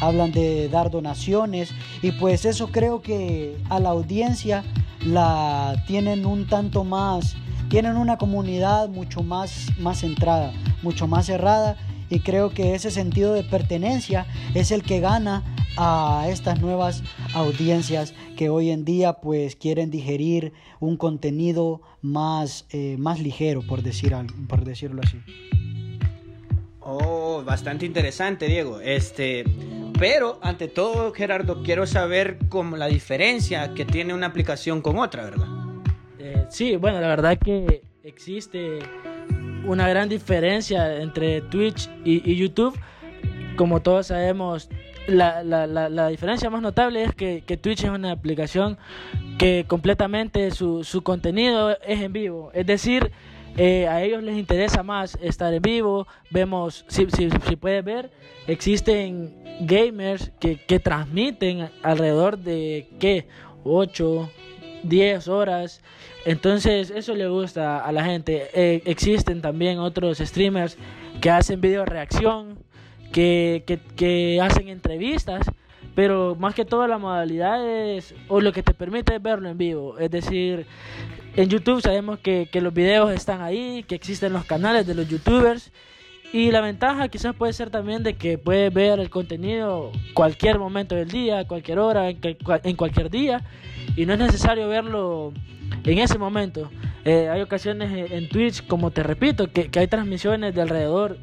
hablan 0.00 0.32
de 0.32 0.68
dar 0.68 0.90
donaciones 0.90 1.72
y 2.02 2.12
pues 2.12 2.44
eso 2.44 2.68
creo 2.68 3.02
que 3.02 3.56
a 3.68 3.80
la 3.80 3.90
audiencia 3.90 4.64
la 5.04 5.82
tienen 5.86 6.26
un 6.26 6.46
tanto 6.46 6.84
más, 6.84 7.36
tienen 7.68 7.96
una 7.96 8.18
comunidad 8.18 8.88
mucho 8.88 9.22
más, 9.22 9.68
más 9.78 10.00
centrada, 10.00 10.52
mucho 10.82 11.06
más 11.06 11.26
cerrada 11.26 11.76
y 12.10 12.20
creo 12.20 12.50
que 12.50 12.74
ese 12.74 12.90
sentido 12.90 13.32
de 13.34 13.42
pertenencia 13.42 14.26
es 14.54 14.70
el 14.70 14.82
que 14.82 15.00
gana 15.00 15.42
a 15.76 16.26
estas 16.28 16.60
nuevas 16.60 17.02
audiencias 17.34 18.14
que 18.36 18.48
hoy 18.48 18.70
en 18.70 18.84
día 18.84 19.14
pues 19.14 19.56
quieren 19.56 19.90
digerir 19.90 20.52
un 20.80 20.96
contenido 20.96 21.80
más, 22.02 22.66
eh, 22.70 22.96
más 22.98 23.20
ligero 23.20 23.62
por, 23.66 23.82
decir, 23.82 24.14
por 24.48 24.64
decirlo 24.64 25.02
así. 25.04 25.18
Oh, 26.80 27.42
bastante 27.44 27.86
interesante 27.86 28.46
Diego. 28.46 28.80
Este, 28.80 29.44
pero 29.98 30.38
ante 30.42 30.68
todo 30.68 31.12
Gerardo 31.12 31.62
quiero 31.62 31.86
saber 31.86 32.38
cómo 32.48 32.76
la 32.76 32.86
diferencia 32.86 33.74
que 33.74 33.84
tiene 33.84 34.14
una 34.14 34.26
aplicación 34.26 34.82
con 34.82 34.98
otra, 34.98 35.24
¿verdad? 35.24 35.48
Eh, 36.18 36.46
sí, 36.48 36.76
bueno, 36.76 37.00
la 37.00 37.08
verdad 37.08 37.38
que 37.38 37.82
existe 38.02 38.80
una 39.66 39.88
gran 39.88 40.08
diferencia 40.08 41.00
entre 41.00 41.40
Twitch 41.42 41.88
y 42.04 42.34
YouTube. 42.36 42.78
Como 43.56 43.80
todos 43.80 44.08
sabemos, 44.08 44.68
la, 45.06 45.42
la, 45.42 45.66
la, 45.66 46.08
diferencia 46.08 46.50
más 46.50 46.62
notable 46.62 47.04
es 47.04 47.14
que, 47.14 47.42
Twitch 47.60 47.84
es 47.84 47.90
una 47.90 48.12
aplicación 48.12 48.78
que 49.38 49.64
completamente 49.66 50.50
su, 50.50 50.84
su 50.84 51.02
contenido 51.02 51.76
es 51.86 52.00
en 52.00 52.12
vivo. 52.12 52.50
Es 52.54 52.66
decir, 52.66 53.12
eh, 53.56 53.86
a 53.88 54.02
ellos 54.02 54.22
les 54.22 54.36
interesa 54.36 54.82
más 54.82 55.16
estar 55.20 55.52
en 55.52 55.62
vivo. 55.62 56.06
Vemos, 56.30 56.84
si, 56.88 57.06
si, 57.10 57.56
puedes 57.56 57.84
ver, 57.84 58.10
existen 58.46 59.34
gamers 59.60 60.32
que, 60.40 60.56
que 60.56 60.80
transmiten 60.80 61.68
alrededor 61.82 62.38
de, 62.38 62.88
¿qué? 62.98 63.26
8, 63.64 64.30
10 64.82 65.28
horas. 65.28 65.80
Entonces 66.24 66.90
eso 66.90 67.14
le 67.14 67.28
gusta 67.28 67.78
a 67.84 67.92
la 67.92 68.04
gente. 68.04 68.48
Eh, 68.54 68.82
existen 68.86 69.42
también 69.42 69.78
otros 69.78 70.18
streamers 70.18 70.76
que 71.20 71.30
hacen 71.30 71.60
video 71.60 71.84
reacción 71.84 72.58
que, 73.12 73.62
que, 73.96 74.40
hacen 74.42 74.68
entrevistas, 74.68 75.46
pero 75.94 76.36
más 76.38 76.54
que 76.54 76.64
todo 76.64 76.86
la 76.86 76.98
modalidad 76.98 77.64
es, 77.66 78.14
o 78.28 78.40
lo 78.40 78.52
que 78.52 78.62
te 78.62 78.74
permite 78.74 79.18
verlo 79.18 79.48
en 79.48 79.58
vivo. 79.58 79.98
Es 79.98 80.10
decir, 80.10 80.66
en 81.36 81.48
YouTube 81.48 81.80
sabemos 81.80 82.18
que, 82.18 82.48
que 82.50 82.60
los 82.60 82.74
videos 82.74 83.12
están 83.12 83.42
ahí, 83.42 83.84
que 83.86 83.94
existen 83.94 84.32
los 84.32 84.44
canales 84.44 84.86
de 84.86 84.94
los 84.94 85.08
youtubers. 85.08 85.72
Y 86.32 86.50
la 86.50 86.60
ventaja 86.60 87.06
quizás 87.08 87.34
puede 87.36 87.52
ser 87.52 87.70
también 87.70 88.02
de 88.02 88.14
que 88.14 88.38
puedes 88.38 88.74
ver 88.74 88.98
el 88.98 89.08
contenido 89.08 89.92
cualquier 90.14 90.58
momento 90.58 90.96
del 90.96 91.08
día, 91.08 91.46
cualquier 91.46 91.78
hora, 91.78 92.10
en 92.10 92.76
cualquier 92.76 93.08
día. 93.08 93.42
Y 93.94 94.04
no 94.04 94.14
es 94.14 94.18
necesario 94.18 94.68
verlo 94.68 95.32
en 95.84 95.98
ese 95.98 96.18
momento. 96.18 96.72
Eh, 97.04 97.28
hay 97.28 97.40
ocasiones 97.40 98.10
en 98.10 98.28
Twitch, 98.28 98.66
como 98.66 98.90
te 98.90 99.04
repito, 99.04 99.52
que, 99.52 99.70
que 99.70 99.78
hay 99.78 99.86
transmisiones 99.86 100.56
de 100.56 100.62
alrededor 100.62 101.18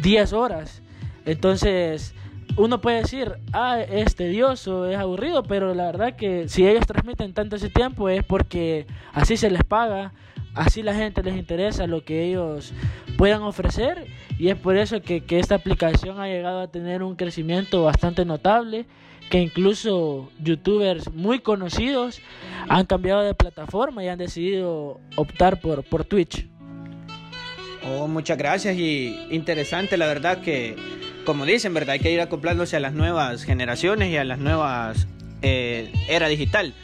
10 0.00 0.32
horas. 0.32 0.82
Entonces, 1.24 2.14
uno 2.56 2.80
puede 2.80 2.98
decir, 2.98 3.34
ah, 3.52 3.80
es 3.80 4.14
tedioso, 4.14 4.86
es 4.86 4.98
aburrido, 4.98 5.42
pero 5.42 5.74
la 5.74 5.86
verdad 5.86 6.16
que 6.16 6.48
si 6.48 6.66
ellos 6.66 6.86
transmiten 6.86 7.32
tanto 7.32 7.56
ese 7.56 7.70
tiempo 7.70 8.08
es 8.08 8.24
porque 8.24 8.86
así 9.12 9.36
se 9.36 9.50
les 9.50 9.64
paga, 9.64 10.12
así 10.54 10.82
la 10.82 10.94
gente 10.94 11.22
les 11.22 11.36
interesa 11.36 11.86
lo 11.86 12.04
que 12.04 12.24
ellos 12.24 12.72
puedan 13.16 13.42
ofrecer 13.42 14.06
y 14.38 14.48
es 14.48 14.56
por 14.56 14.76
eso 14.76 15.00
que, 15.00 15.22
que 15.22 15.38
esta 15.38 15.54
aplicación 15.54 16.20
ha 16.20 16.26
llegado 16.26 16.60
a 16.60 16.70
tener 16.70 17.02
un 17.02 17.16
crecimiento 17.16 17.84
bastante 17.84 18.24
notable 18.24 18.86
que 19.30 19.38
incluso 19.40 20.30
youtubers 20.40 21.10
muy 21.10 21.38
conocidos 21.38 22.20
han 22.68 22.84
cambiado 22.84 23.22
de 23.22 23.34
plataforma 23.34 24.04
y 24.04 24.08
han 24.08 24.18
decidido 24.18 25.00
optar 25.16 25.60
por, 25.60 25.84
por 25.84 26.04
Twitch. 26.04 26.46
Oh, 27.84 28.06
muchas 28.06 28.36
gracias 28.36 28.76
y 28.76 29.26
interesante 29.30 29.96
la 29.96 30.06
verdad 30.06 30.42
que 30.42 30.76
como 31.24 31.46
dicen, 31.46 31.74
¿verdad? 31.74 31.94
Hay 31.94 32.00
que 32.00 32.10
ir 32.10 32.20
acoplándose 32.20 32.76
a 32.76 32.80
las 32.80 32.92
nuevas 32.94 33.44
generaciones 33.44 34.10
y 34.10 34.16
a 34.16 34.24
las 34.24 34.38
nuevas 34.38 35.06
eh, 35.42 35.92
era 36.08 36.28
digital. 36.28 36.74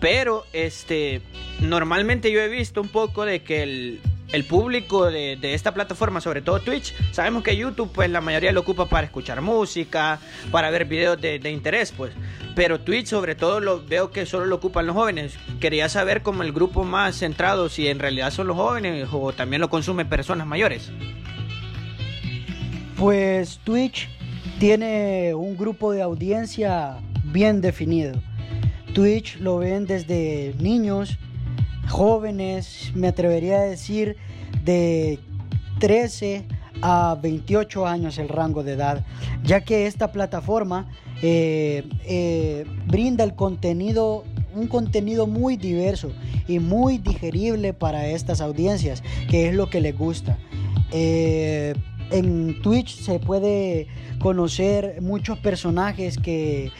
Pero 0.00 0.44
este 0.52 1.22
normalmente 1.60 2.32
yo 2.32 2.40
he 2.40 2.48
visto 2.48 2.80
un 2.80 2.88
poco 2.88 3.24
de 3.24 3.42
que 3.42 3.62
el, 3.62 4.00
público 4.48 5.10
de, 5.10 5.38
esta 5.54 5.74
plataforma, 5.74 6.20
sobre 6.20 6.42
todo 6.42 6.58
Twitch, 6.60 6.94
sabemos 7.12 7.42
que 7.42 7.56
YouTube, 7.56 7.92
pues 7.92 8.10
la 8.10 8.20
mayoría 8.20 8.50
lo 8.50 8.60
ocupa 8.60 8.86
para 8.86 9.06
escuchar 9.06 9.42
música, 9.42 10.18
para 10.50 10.70
ver 10.70 10.86
videos 10.86 11.20
de, 11.20 11.38
de, 11.38 11.50
interés, 11.50 11.92
pues. 11.92 12.12
Pero 12.56 12.80
Twitch, 12.80 13.06
sobre 13.06 13.34
todo, 13.34 13.60
lo 13.60 13.84
veo 13.84 14.10
que 14.10 14.26
solo 14.26 14.46
lo 14.46 14.56
ocupan 14.56 14.86
los 14.86 14.96
jóvenes. 14.96 15.34
Quería 15.60 15.88
saber 15.88 16.22
como 16.22 16.42
el 16.42 16.52
grupo 16.52 16.82
más 16.82 17.16
centrado, 17.16 17.68
si 17.68 17.88
en 17.88 17.98
realidad 17.98 18.30
son 18.30 18.46
los 18.46 18.56
jóvenes 18.56 19.08
o 19.12 19.32
también 19.32 19.60
lo 19.60 19.70
consumen 19.70 20.08
personas 20.08 20.46
mayores. 20.46 20.90
Pues 23.02 23.58
Twitch 23.64 24.08
tiene 24.60 25.34
un 25.34 25.56
grupo 25.56 25.90
de 25.90 26.02
audiencia 26.02 26.98
bien 27.32 27.60
definido. 27.60 28.12
Twitch 28.94 29.40
lo 29.40 29.58
ven 29.58 29.86
desde 29.86 30.54
niños, 30.60 31.18
jóvenes, 31.88 32.92
me 32.94 33.08
atrevería 33.08 33.56
a 33.56 33.62
decir 33.62 34.16
de 34.62 35.18
13 35.80 36.46
a 36.80 37.18
28 37.20 37.88
años 37.88 38.18
el 38.18 38.28
rango 38.28 38.62
de 38.62 38.74
edad, 38.74 39.04
ya 39.42 39.62
que 39.62 39.88
esta 39.88 40.12
plataforma 40.12 40.88
eh, 41.22 41.82
eh, 42.04 42.64
brinda 42.86 43.24
el 43.24 43.34
contenido, 43.34 44.22
un 44.54 44.68
contenido 44.68 45.26
muy 45.26 45.56
diverso 45.56 46.12
y 46.46 46.60
muy 46.60 46.98
digerible 46.98 47.74
para 47.74 48.06
estas 48.06 48.40
audiencias, 48.40 49.02
que 49.28 49.48
es 49.48 49.56
lo 49.56 49.68
que 49.70 49.80
les 49.80 49.98
gusta. 49.98 50.38
Eh, 50.92 51.74
en 52.10 52.60
Twitch 52.62 53.00
se 53.00 53.18
puede 53.18 53.86
conocer 54.18 55.00
muchos 55.00 55.38
personajes 55.38 56.18
que, 56.18 56.70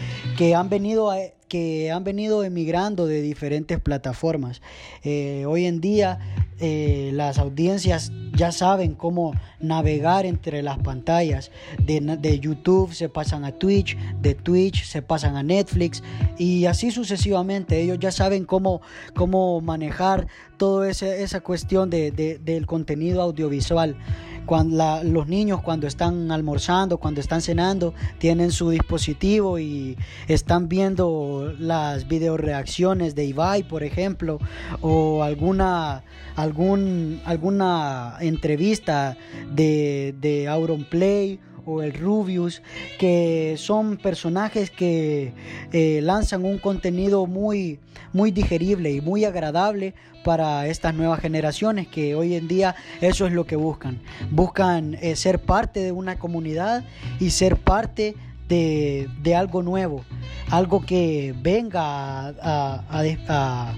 han 0.54 0.68
venido 0.68 1.12
que 1.48 1.90
han 1.90 2.02
venido 2.02 2.44
emigrando 2.44 3.06
de 3.06 3.20
diferentes 3.20 3.78
plataformas. 3.78 4.62
Eh, 5.04 5.44
hoy 5.46 5.66
en 5.66 5.82
día 5.82 6.18
eh, 6.64 7.10
las 7.12 7.38
audiencias 7.38 8.12
ya 8.36 8.52
saben 8.52 8.94
cómo 8.94 9.34
navegar 9.60 10.24
entre 10.26 10.62
las 10.62 10.78
pantallas. 10.78 11.50
De, 11.84 12.00
de, 12.00 12.38
YouTube 12.38 12.94
se 12.94 13.08
pasan 13.08 13.44
a 13.44 13.52
Twitch, 13.52 13.98
de 14.20 14.34
Twitch 14.34 14.84
se 14.84 15.02
pasan 15.02 15.36
a 15.36 15.42
Netflix 15.42 16.02
y 16.38 16.66
así 16.66 16.90
sucesivamente. 16.90 17.80
Ellos 17.80 17.98
ya 17.98 18.12
saben 18.12 18.44
cómo, 18.44 18.80
cómo 19.14 19.60
manejar 19.60 20.28
toda 20.56 20.88
esa 20.88 21.40
cuestión 21.40 21.90
del 21.90 22.66
contenido 22.66 23.20
audiovisual. 23.20 23.96
Cuando 24.46 25.02
los 25.04 25.28
niños 25.28 25.60
cuando 25.62 25.86
están 25.86 26.30
almorzando, 26.30 26.98
cuando 26.98 27.20
están 27.20 27.40
cenando, 27.40 27.94
tienen 28.18 28.50
su 28.50 28.70
dispositivo 28.70 29.58
y 29.58 29.96
están 30.28 30.68
viendo 30.68 31.54
las 31.58 32.08
video 32.08 32.36
reacciones 32.36 33.14
de 33.14 33.24
Ibai, 33.26 33.62
por 33.62 33.82
ejemplo, 33.82 34.38
o 34.80 35.22
alguna, 35.22 36.02
algún, 36.36 37.20
alguna 37.24 38.16
entrevista 38.20 39.16
de, 39.54 40.14
de 40.20 40.48
Auronplay 40.48 41.40
o 41.64 41.82
el 41.82 41.94
Rubius, 41.94 42.62
que 42.98 43.54
son 43.58 43.96
personajes 43.96 44.70
que 44.70 45.32
eh, 45.72 46.00
lanzan 46.02 46.44
un 46.44 46.58
contenido 46.58 47.26
muy, 47.26 47.78
muy 48.12 48.30
digerible 48.30 48.92
y 48.92 49.00
muy 49.00 49.24
agradable 49.24 49.94
para 50.24 50.66
estas 50.66 50.94
nuevas 50.94 51.20
generaciones 51.20 51.88
que 51.88 52.14
hoy 52.14 52.34
en 52.34 52.48
día 52.48 52.74
eso 53.00 53.26
es 53.26 53.32
lo 53.32 53.44
que 53.44 53.56
buscan. 53.56 54.00
Buscan 54.30 54.94
eh, 55.00 55.16
ser 55.16 55.40
parte 55.40 55.80
de 55.80 55.92
una 55.92 56.18
comunidad 56.18 56.84
y 57.20 57.30
ser 57.30 57.56
parte 57.56 58.14
de, 58.48 59.34
algo 59.34 59.62
nuevo, 59.62 60.04
algo 60.50 60.84
que 60.84 61.34
venga 61.40 62.28
a, 62.28 62.84
a, 63.28 63.74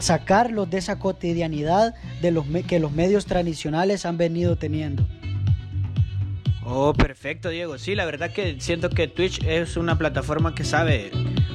sacarlos 0.00 0.68
de 0.70 0.78
esa 0.78 0.98
cotidianidad 0.98 1.94
de 2.20 2.32
los 2.32 2.44
que 2.66 2.80
los 2.80 2.90
medios 2.90 3.26
tradicionales 3.26 4.04
han 4.06 4.18
venido 4.18 4.56
teniendo. 4.56 5.06
Oh, 6.70 6.92
perfecto, 6.92 7.48
Diego. 7.48 7.78
Sí, 7.78 7.94
la 7.94 8.04
verdad 8.04 8.30
que 8.30 8.60
siento 8.60 8.90
que 8.90 9.08
Twitch 9.08 9.42
es 9.42 9.78
una 9.78 9.96
plataforma 9.96 10.54
que 10.54 10.64
sabe 10.64 11.10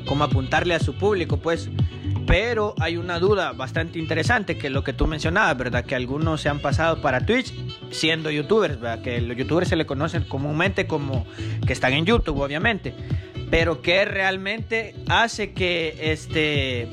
cómo 0.07 0.23
apuntarle 0.23 0.73
a 0.73 0.79
su 0.79 0.95
público, 0.95 1.37
pues. 1.37 1.69
Pero 2.25 2.73
hay 2.79 2.97
una 2.97 3.19
duda 3.19 3.51
bastante 3.51 3.99
interesante, 3.99 4.57
que 4.57 4.67
es 4.67 4.73
lo 4.73 4.83
que 4.83 4.91
tú 4.91 5.05
mencionabas, 5.05 5.55
¿verdad? 5.55 5.85
Que 5.85 5.93
algunos 5.93 6.41
se 6.41 6.49
han 6.49 6.59
pasado 6.59 6.99
para 6.99 7.27
Twitch 7.27 7.53
siendo 7.91 8.31
youtubers, 8.31 8.79
¿verdad? 8.79 9.03
Que 9.03 9.21
los 9.21 9.37
youtubers 9.37 9.69
se 9.69 9.75
le 9.75 9.85
conocen 9.85 10.23
comúnmente 10.23 10.87
como 10.87 11.27
que 11.67 11.73
están 11.73 11.93
en 11.93 12.05
YouTube, 12.05 12.39
obviamente. 12.39 12.95
Pero 13.51 13.83
que 13.83 14.05
realmente 14.05 14.95
hace 15.09 15.53
que 15.53 15.95
este 16.11 16.87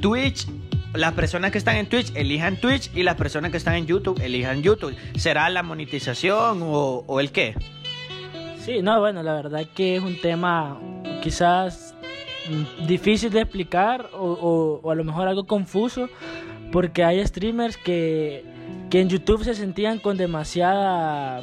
Twitch 0.00 0.46
las 0.94 1.12
personas 1.12 1.50
que 1.50 1.58
están 1.58 1.76
en 1.76 1.86
Twitch 1.86 2.12
elijan 2.14 2.56
Twitch 2.56 2.90
y 2.94 3.02
las 3.02 3.16
personas 3.16 3.50
que 3.50 3.56
están 3.56 3.74
en 3.74 3.86
YouTube 3.86 4.20
elijan 4.22 4.62
YouTube. 4.62 4.94
¿Será 5.16 5.50
la 5.50 5.62
monetización 5.62 6.60
o, 6.62 7.20
el 7.20 7.32
qué? 7.32 7.54
Sí, 8.58 8.80
no, 8.80 9.00
bueno, 9.00 9.22
la 9.22 9.34
verdad 9.34 9.66
que 9.74 9.96
es 9.96 10.02
un 10.02 10.20
tema 10.20 10.78
quizás 11.22 11.94
difícil 12.86 13.30
de 13.30 13.40
explicar 13.40 14.08
o, 14.12 14.80
a 14.90 14.94
lo 14.94 15.04
mejor 15.04 15.28
algo 15.28 15.46
confuso 15.46 16.08
porque 16.70 17.04
hay 17.04 17.24
streamers 17.26 17.76
que, 17.76 18.44
que 18.90 19.00
en 19.00 19.08
YouTube 19.08 19.44
se 19.44 19.54
sentían 19.54 19.98
con 19.98 20.16
demasiada, 20.16 21.42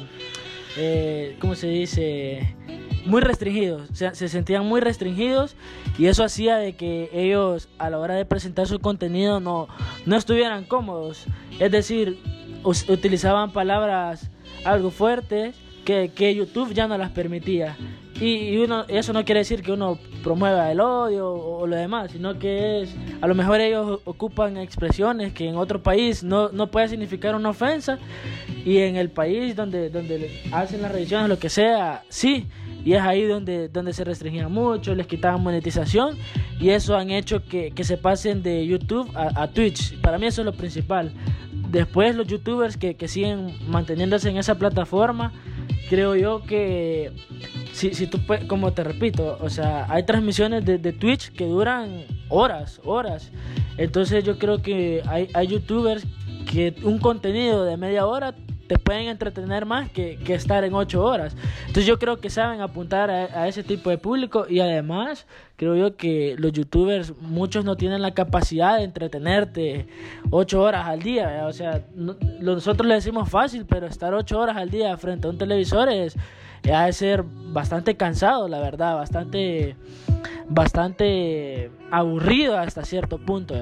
eh, 0.76 1.36
¿cómo 1.40 1.54
se 1.54 1.68
dice? 1.68 2.56
muy 3.04 3.20
restringidos, 3.20 3.88
se, 3.92 4.14
se 4.14 4.28
sentían 4.28 4.64
muy 4.66 4.80
restringidos 4.80 5.56
y 5.98 6.06
eso 6.06 6.24
hacía 6.24 6.56
de 6.56 6.74
que 6.74 7.10
ellos 7.12 7.68
a 7.78 7.90
la 7.90 7.98
hora 7.98 8.14
de 8.14 8.24
presentar 8.24 8.66
su 8.66 8.78
contenido 8.80 9.40
no, 9.40 9.68
no 10.06 10.16
estuvieran 10.16 10.64
cómodos. 10.64 11.26
Es 11.58 11.70
decir, 11.70 12.18
utilizaban 12.64 13.52
palabras 13.52 14.30
algo 14.64 14.90
fuertes 14.90 15.56
que, 15.84 16.12
que 16.14 16.34
YouTube 16.34 16.72
ya 16.72 16.86
no 16.88 16.96
las 16.96 17.10
permitía. 17.10 17.76
Y, 18.20 18.58
uno, 18.58 18.84
eso 18.86 19.12
no 19.12 19.24
quiere 19.24 19.40
decir 19.40 19.62
que 19.62 19.72
uno 19.72 19.98
promueva 20.22 20.70
el 20.70 20.80
odio 20.80 21.28
o, 21.28 21.66
lo 21.66 21.74
demás, 21.74 22.12
sino 22.12 22.38
que 22.38 22.82
es, 22.82 22.94
a 23.20 23.26
lo 23.26 23.34
mejor 23.34 23.60
ellos 23.60 24.00
ocupan 24.04 24.56
expresiones 24.58 25.32
que 25.32 25.48
en 25.48 25.56
otro 25.56 25.82
país 25.82 26.22
no, 26.22 26.50
no 26.50 26.70
puede 26.70 26.88
significar 26.88 27.34
una 27.34 27.50
ofensa 27.50 27.98
y 28.64 28.78
en 28.78 28.94
el 28.94 29.10
país 29.10 29.56
donde, 29.56 29.90
donde 29.90 30.40
hacen 30.52 30.82
las 30.82 30.92
revisiones, 30.92 31.28
lo 31.28 31.38
que 31.38 31.48
sea, 31.48 32.04
sí. 32.08 32.46
Y 32.84 32.94
es 32.94 33.02
ahí 33.02 33.24
donde, 33.24 33.68
donde 33.68 33.92
se 33.92 34.04
restringían 34.04 34.50
mucho, 34.50 34.94
les 34.94 35.06
quitaban 35.06 35.42
monetización 35.42 36.16
y 36.60 36.70
eso 36.70 36.96
han 36.96 37.10
hecho 37.10 37.44
que, 37.44 37.70
que 37.70 37.84
se 37.84 37.96
pasen 37.96 38.42
de 38.42 38.66
YouTube 38.66 39.10
a, 39.14 39.42
a, 39.42 39.48
Twitch. 39.48 40.00
Para 40.00 40.18
mí 40.18 40.26
eso 40.26 40.42
es 40.42 40.46
lo 40.46 40.52
principal. 40.52 41.12
Después 41.70 42.14
los 42.16 42.26
youtubers 42.26 42.76
que, 42.76 42.94
que 42.94 43.08
siguen 43.08 43.56
manteniéndose 43.68 44.30
en 44.30 44.36
esa 44.36 44.56
plataforma, 44.56 45.32
creo 45.88 46.16
yo 46.16 46.42
que 46.42 47.12
si, 47.72 47.94
si 47.94 48.06
tú, 48.06 48.18
como 48.48 48.72
te 48.72 48.84
repito, 48.84 49.38
o 49.40 49.50
sea, 49.50 49.86
hay 49.88 50.04
transmisiones 50.04 50.64
de, 50.64 50.78
de, 50.78 50.92
Twitch 50.92 51.32
que 51.32 51.46
duran 51.46 52.04
horas, 52.28 52.80
horas. 52.84 53.30
Entonces 53.78 54.24
yo 54.24 54.38
creo 54.38 54.60
que 54.62 55.02
hay, 55.06 55.28
hay 55.34 55.46
youtubers 55.46 56.04
que 56.50 56.74
un 56.82 56.98
contenido 56.98 57.64
de 57.64 57.76
media 57.76 58.06
hora 58.06 58.34
te 58.66 58.78
pueden 58.78 59.08
entretener 59.08 59.66
más 59.66 59.90
que, 59.90 60.18
que, 60.24 60.34
estar 60.34 60.64
en 60.64 60.74
ocho 60.74 61.04
horas. 61.04 61.36
Entonces 61.60 61.86
yo 61.86 61.98
creo 61.98 62.20
que 62.20 62.30
saben 62.30 62.60
apuntar 62.60 63.10
a, 63.10 63.48
ese 63.48 63.62
tipo 63.62 63.90
de 63.90 63.98
público 63.98 64.46
y 64.48 64.60
además 64.60 65.26
creo 65.56 65.76
yo 65.76 65.96
que 65.96 66.34
los 66.38 66.52
youtubers, 66.52 67.16
muchos 67.20 67.64
no 67.64 67.76
tienen 67.76 68.02
la 68.02 68.14
capacidad 68.14 68.78
de 68.78 68.84
entretenerte 68.84 69.86
ocho 70.30 70.62
horas 70.62 70.86
al 70.86 71.02
día. 71.02 71.44
O 71.46 71.52
sea, 71.52 71.82
nosotros 71.94 72.86
le 72.86 72.94
decimos 72.94 73.28
fácil, 73.28 73.66
pero 73.66 73.86
estar 73.86 74.14
ocho 74.14 74.38
horas 74.38 74.56
al 74.56 74.70
día 74.70 74.96
frente 74.96 75.26
a 75.26 75.30
un 75.30 75.38
televisor 75.38 75.88
es 75.88 76.16
ha 76.70 76.86
de 76.86 76.92
ser 76.92 77.24
bastante 77.24 77.96
cansado, 77.96 78.46
la 78.46 78.60
verdad, 78.60 78.94
bastante, 78.94 79.74
bastante 80.48 81.70
aburrido 81.90 82.56
hasta 82.56 82.84
cierto 82.84 83.18
punto. 83.18 83.54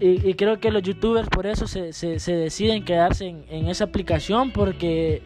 Y, 0.00 0.34
creo 0.34 0.60
que 0.60 0.70
los 0.70 0.82
youtubers 0.82 1.28
por 1.28 1.46
eso 1.46 1.66
se, 1.66 1.92
se, 1.92 2.36
deciden 2.36 2.84
quedarse 2.84 3.26
en, 3.26 3.68
esa 3.68 3.84
aplicación 3.84 4.52
porque 4.52 5.22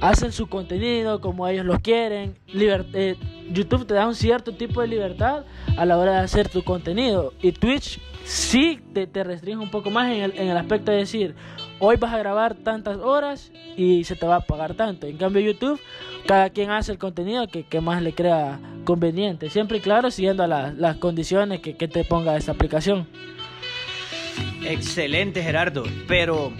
hacen 0.00 0.32
su 0.32 0.48
contenido 0.48 1.20
como 1.20 1.46
ellos 1.46 1.64
lo 1.64 1.78
quieren. 1.78 2.36
Eh, 2.52 3.14
YouTube 3.52 3.86
te 3.86 3.94
da 3.94 4.08
un 4.08 4.16
cierto 4.16 4.52
tipo 4.52 4.80
de 4.80 4.88
libertad 4.88 5.44
a 5.76 5.84
la 5.84 5.96
hora 5.96 6.12
de 6.14 6.18
hacer 6.18 6.48
tu 6.48 6.64
contenido. 6.64 7.32
Y 7.40 7.52
Twitch 7.52 8.00
sí 8.24 8.80
te, 8.92 9.22
restringe 9.22 9.62
un 9.62 9.70
poco 9.70 9.90
más 9.90 10.10
en 10.10 10.48
el, 10.48 10.56
aspecto 10.56 10.90
de 10.90 10.98
decir, 10.98 11.36
hoy 11.78 11.96
vas 11.96 12.12
a 12.12 12.18
grabar 12.18 12.54
tantas 12.56 12.96
horas 12.96 13.52
y 13.76 14.02
se 14.02 14.16
te 14.16 14.26
va 14.26 14.36
a 14.36 14.40
pagar 14.40 14.74
tanto. 14.74 15.06
En 15.06 15.16
cambio 15.16 15.42
YouTube, 15.42 15.80
cada 16.26 16.50
quien 16.50 16.70
hace 16.70 16.90
el 16.90 16.98
contenido 16.98 17.46
que, 17.46 17.62
que 17.62 17.80
más 17.80 18.02
le 18.02 18.14
crea 18.14 18.58
conveniente. 18.84 19.48
Siempre 19.48 19.78
y 19.78 19.80
claro, 19.80 20.10
siguiendo 20.10 20.44
las 20.48 20.96
condiciones 20.96 21.60
que, 21.60 21.76
que 21.76 21.86
te 21.86 22.02
ponga 22.02 22.36
esta 22.36 22.50
aplicación. 22.50 23.06
Excelente 24.64 25.42
Gerardo, 25.42 25.84
pero 26.06 26.52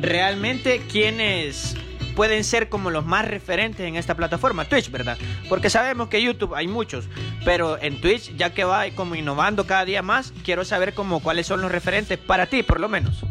realmente 0.00 0.82
¿quiénes 0.90 1.76
pueden 2.14 2.44
ser 2.44 2.68
como 2.68 2.90
los 2.90 3.04
más 3.04 3.26
referentes 3.26 3.86
en 3.86 3.96
esta 3.96 4.14
plataforma, 4.14 4.64
Twitch, 4.66 4.90
¿verdad? 4.90 5.18
Porque 5.48 5.70
sabemos 5.70 6.08
que 6.08 6.22
YouTube 6.22 6.54
hay 6.54 6.68
muchos, 6.68 7.08
pero 7.44 7.80
en 7.80 8.00
Twitch, 8.00 8.36
ya 8.36 8.54
que 8.54 8.64
va 8.64 8.84
como 8.94 9.14
innovando 9.14 9.66
cada 9.66 9.84
día 9.84 10.02
más, 10.02 10.32
quiero 10.44 10.64
saber 10.64 10.94
como 10.94 11.20
cuáles 11.20 11.46
son 11.46 11.60
los 11.60 11.72
referentes 11.72 12.18
para 12.18 12.46
ti, 12.46 12.62
por 12.62 12.80
lo 12.80 12.88
menos. 12.88 13.24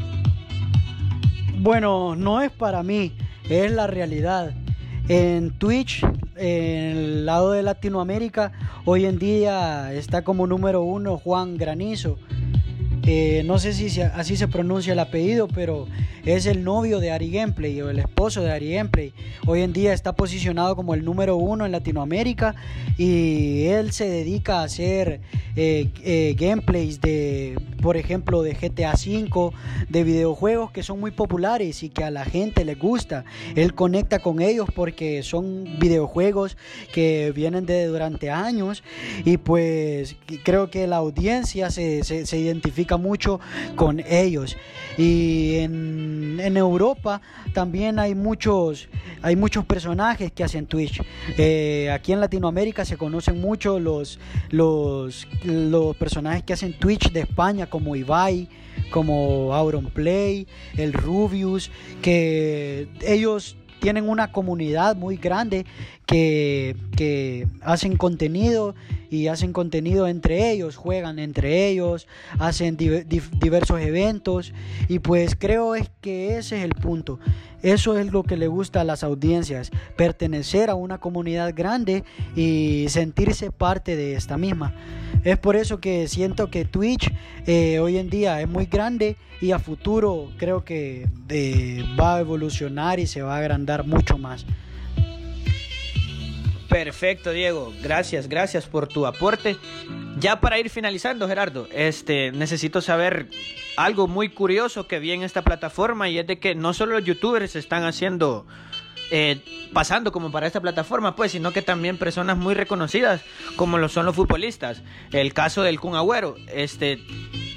Bueno, 1.58 2.16
no 2.16 2.42
es 2.42 2.52
para 2.52 2.84
mí, 2.84 3.14
es 3.50 3.72
la 3.72 3.88
realidad. 3.88 4.54
En 5.08 5.52
Twitch, 5.52 6.04
en 6.36 6.98
el 6.98 7.26
lado 7.26 7.52
de 7.52 7.64
Latinoamérica, 7.64 8.52
hoy 8.86 9.06
en 9.06 9.20
día 9.20 9.94
está 9.94 10.24
como 10.24 10.48
número 10.48 10.82
uno 10.82 11.18
Juan 11.18 11.58
Granizo. 11.58 12.18
Eh, 13.06 13.44
no 13.46 13.60
sé 13.60 13.74
si 13.74 14.00
así 14.00 14.38
se 14.38 14.48
pronuncia 14.48 14.94
el 14.94 15.00
apellido, 15.00 15.50
pero 15.50 15.88
es 16.26 16.46
el 16.46 16.64
novio 16.64 17.00
de 17.00 17.12
Ari 17.12 17.32
Gameplay 17.32 17.82
o 17.82 17.90
el 17.90 18.00
esposo 18.00 18.42
de 18.42 18.52
Ari 18.52 18.74
Gameplay. 18.74 19.14
Hoy 19.46 19.62
en 19.62 19.74
día 19.74 19.92
está 19.94 20.14
posicionado 20.14 20.76
como 20.78 20.94
el 20.94 21.04
número 21.04 21.36
uno 21.36 21.66
en 21.66 21.74
Latinoamérica 21.74 22.56
y 22.98 23.66
él 23.66 23.92
se 23.92 24.08
dedica 24.08 24.62
a 24.62 24.64
hacer 24.64 25.20
eh, 25.58 25.90
eh, 26.04 26.36
gameplays 26.40 27.02
de, 27.02 27.58
por 27.84 27.98
ejemplo, 27.98 28.44
de 28.44 28.54
GTA 28.54 28.94
V, 28.94 29.52
de 29.90 30.04
videojuegos 30.06 30.72
que 30.72 30.84
son 30.84 31.02
muy 31.02 31.12
populares 31.12 31.84
y 31.84 31.90
que 31.90 32.06
a 32.06 32.12
la 32.12 32.24
gente 32.24 32.64
le 32.64 32.76
gusta. 32.76 33.26
Él 33.56 33.76
conecta 33.76 34.20
con 34.20 34.42
ellos 34.42 34.70
porque 34.74 35.22
son 35.22 35.66
videojuegos 35.80 36.56
que 36.94 37.34
vienen 37.36 37.66
de 37.66 37.86
durante 37.88 38.32
años 38.32 38.84
y 39.26 39.36
pues 39.36 40.16
creo 40.46 40.72
que 40.72 40.88
la 40.88 40.96
audiencia 40.96 41.70
se, 41.70 42.06
se, 42.06 42.26
se 42.26 42.38
identifica 42.38 42.96
mucho 42.96 43.42
con 43.76 44.00
ellos. 44.00 44.56
Y 44.98 45.58
en 45.58 46.24
en, 46.40 46.58
Europa 46.58 47.22
también 47.54 48.00
hay 48.00 48.16
muchos, 48.16 48.88
hay 49.22 49.36
muchos 49.36 49.66
personajes 49.66 50.32
que 50.32 50.44
hacen 50.44 50.66
Twitch. 50.66 51.02
Eh, 51.38 51.90
aquí 51.92 52.12
en 52.14 52.20
Latinoamérica 52.20 52.86
se 52.86 52.98
conocen 52.98 53.42
mucho 53.42 53.80
los, 53.80 54.20
los, 54.50 55.28
los 55.44 55.96
personajes 55.96 56.44
que 56.44 56.54
hacen 56.54 56.74
Twitch 56.74 57.12
de 57.12 57.22
España, 57.22 57.68
como 57.74 57.96
Ibai, 57.96 58.48
como 58.92 59.52
Auronplay, 59.56 60.46
el 60.78 60.94
Rubius, 60.94 61.72
que 62.04 62.88
ellos 63.02 63.58
tienen 63.80 64.08
una 64.08 64.32
comunidad 64.32 64.96
muy 64.96 65.18
grande 65.18 65.66
que, 66.06 67.48
hacen 67.62 67.98
contenido 67.98 68.76
y 69.10 69.28
hacen 69.28 69.54
contenido 69.54 70.08
entre 70.08 70.52
ellos, 70.52 70.76
juegan 70.76 71.20
entre 71.20 71.68
ellos, 71.68 72.08
hacen 72.40 72.78
diversos 72.78 73.82
eventos 73.82 74.54
y 74.88 75.00
pues 75.00 75.36
creo 75.38 75.76
es 75.76 75.90
que 76.02 76.38
ese 76.38 76.58
es 76.58 76.64
el 76.64 76.74
punto. 76.74 77.20
Eso 77.62 77.98
es 77.98 78.12
lo 78.12 78.24
que 78.24 78.36
le 78.36 78.48
gusta 78.48 78.82
a 78.82 78.84
las 78.84 79.06
audiencias, 79.06 79.72
pertenecer 79.96 80.70
a 80.70 80.76
una 80.76 80.98
comunidad 80.98 81.54
grande 81.56 82.04
y 82.36 82.88
sentirse 82.90 83.52
parte 83.52 83.96
de 83.96 84.16
esta 84.16 84.38
misma. 84.38 84.74
Es 85.24 85.38
por 85.38 85.56
eso 85.56 85.80
que 85.80 86.10
siento 86.10 86.50
que 86.50 86.66
Twitch 86.66 87.14
eh, 87.46 87.80
hoy 87.80 87.98
en 87.98 88.10
día 88.10 88.42
es 88.42 88.50
muy 88.50 88.66
grande 88.66 89.16
y 89.40 89.52
a 89.52 89.60
futuro 89.60 90.32
creo 90.38 90.66
que 90.66 91.08
eh, 91.30 91.84
va 91.98 92.18
a 92.18 92.20
evolucionar 92.20 93.00
y 93.00 93.08
se 93.08 93.22
va 93.22 93.36
a 93.36 93.40
agrandar 93.40 93.88
mucho 93.88 94.18
más. 94.18 94.46
Perfecto, 96.74 97.32
Diego. 97.32 97.72
Gracias, 97.84 98.28
gracias 98.28 98.66
por 98.66 98.88
tu 98.88 99.06
aporte. 99.06 99.58
Ya 100.18 100.42
para 100.42 100.58
ir 100.58 100.72
finalizando, 100.72 101.28
Gerardo, 101.28 101.68
este, 101.72 102.32
necesito 102.32 102.82
saber 102.82 103.28
algo 103.78 104.08
muy 104.08 104.30
curioso 104.30 104.88
que 104.88 104.98
vi 104.98 105.12
en 105.12 105.22
esta 105.22 105.44
plataforma 105.44 106.10
y 106.10 106.18
es 106.18 106.26
de 106.26 106.40
que 106.40 106.56
no 106.56 106.74
solo 106.74 106.94
los 106.94 107.06
youtubers 107.06 107.56
están 107.56 107.84
haciendo 107.84 108.48
eh, 109.12 109.40
pasando 109.72 110.12
como 110.12 110.32
para 110.32 110.48
esta 110.48 110.62
plataforma, 110.62 111.16
pues, 111.16 111.34
sino 111.34 111.52
que 111.52 111.62
también 111.62 112.00
personas 112.00 112.38
muy 112.38 112.56
reconocidas, 112.56 113.22
como 113.56 113.78
lo 113.78 113.88
son 113.88 114.08
los 114.08 114.16
futbolistas. 114.16 114.82
El 115.12 115.32
caso 115.34 115.62
del 115.62 115.80
Kun 115.80 115.96
Agüero, 115.96 116.36
este, 116.52 117.00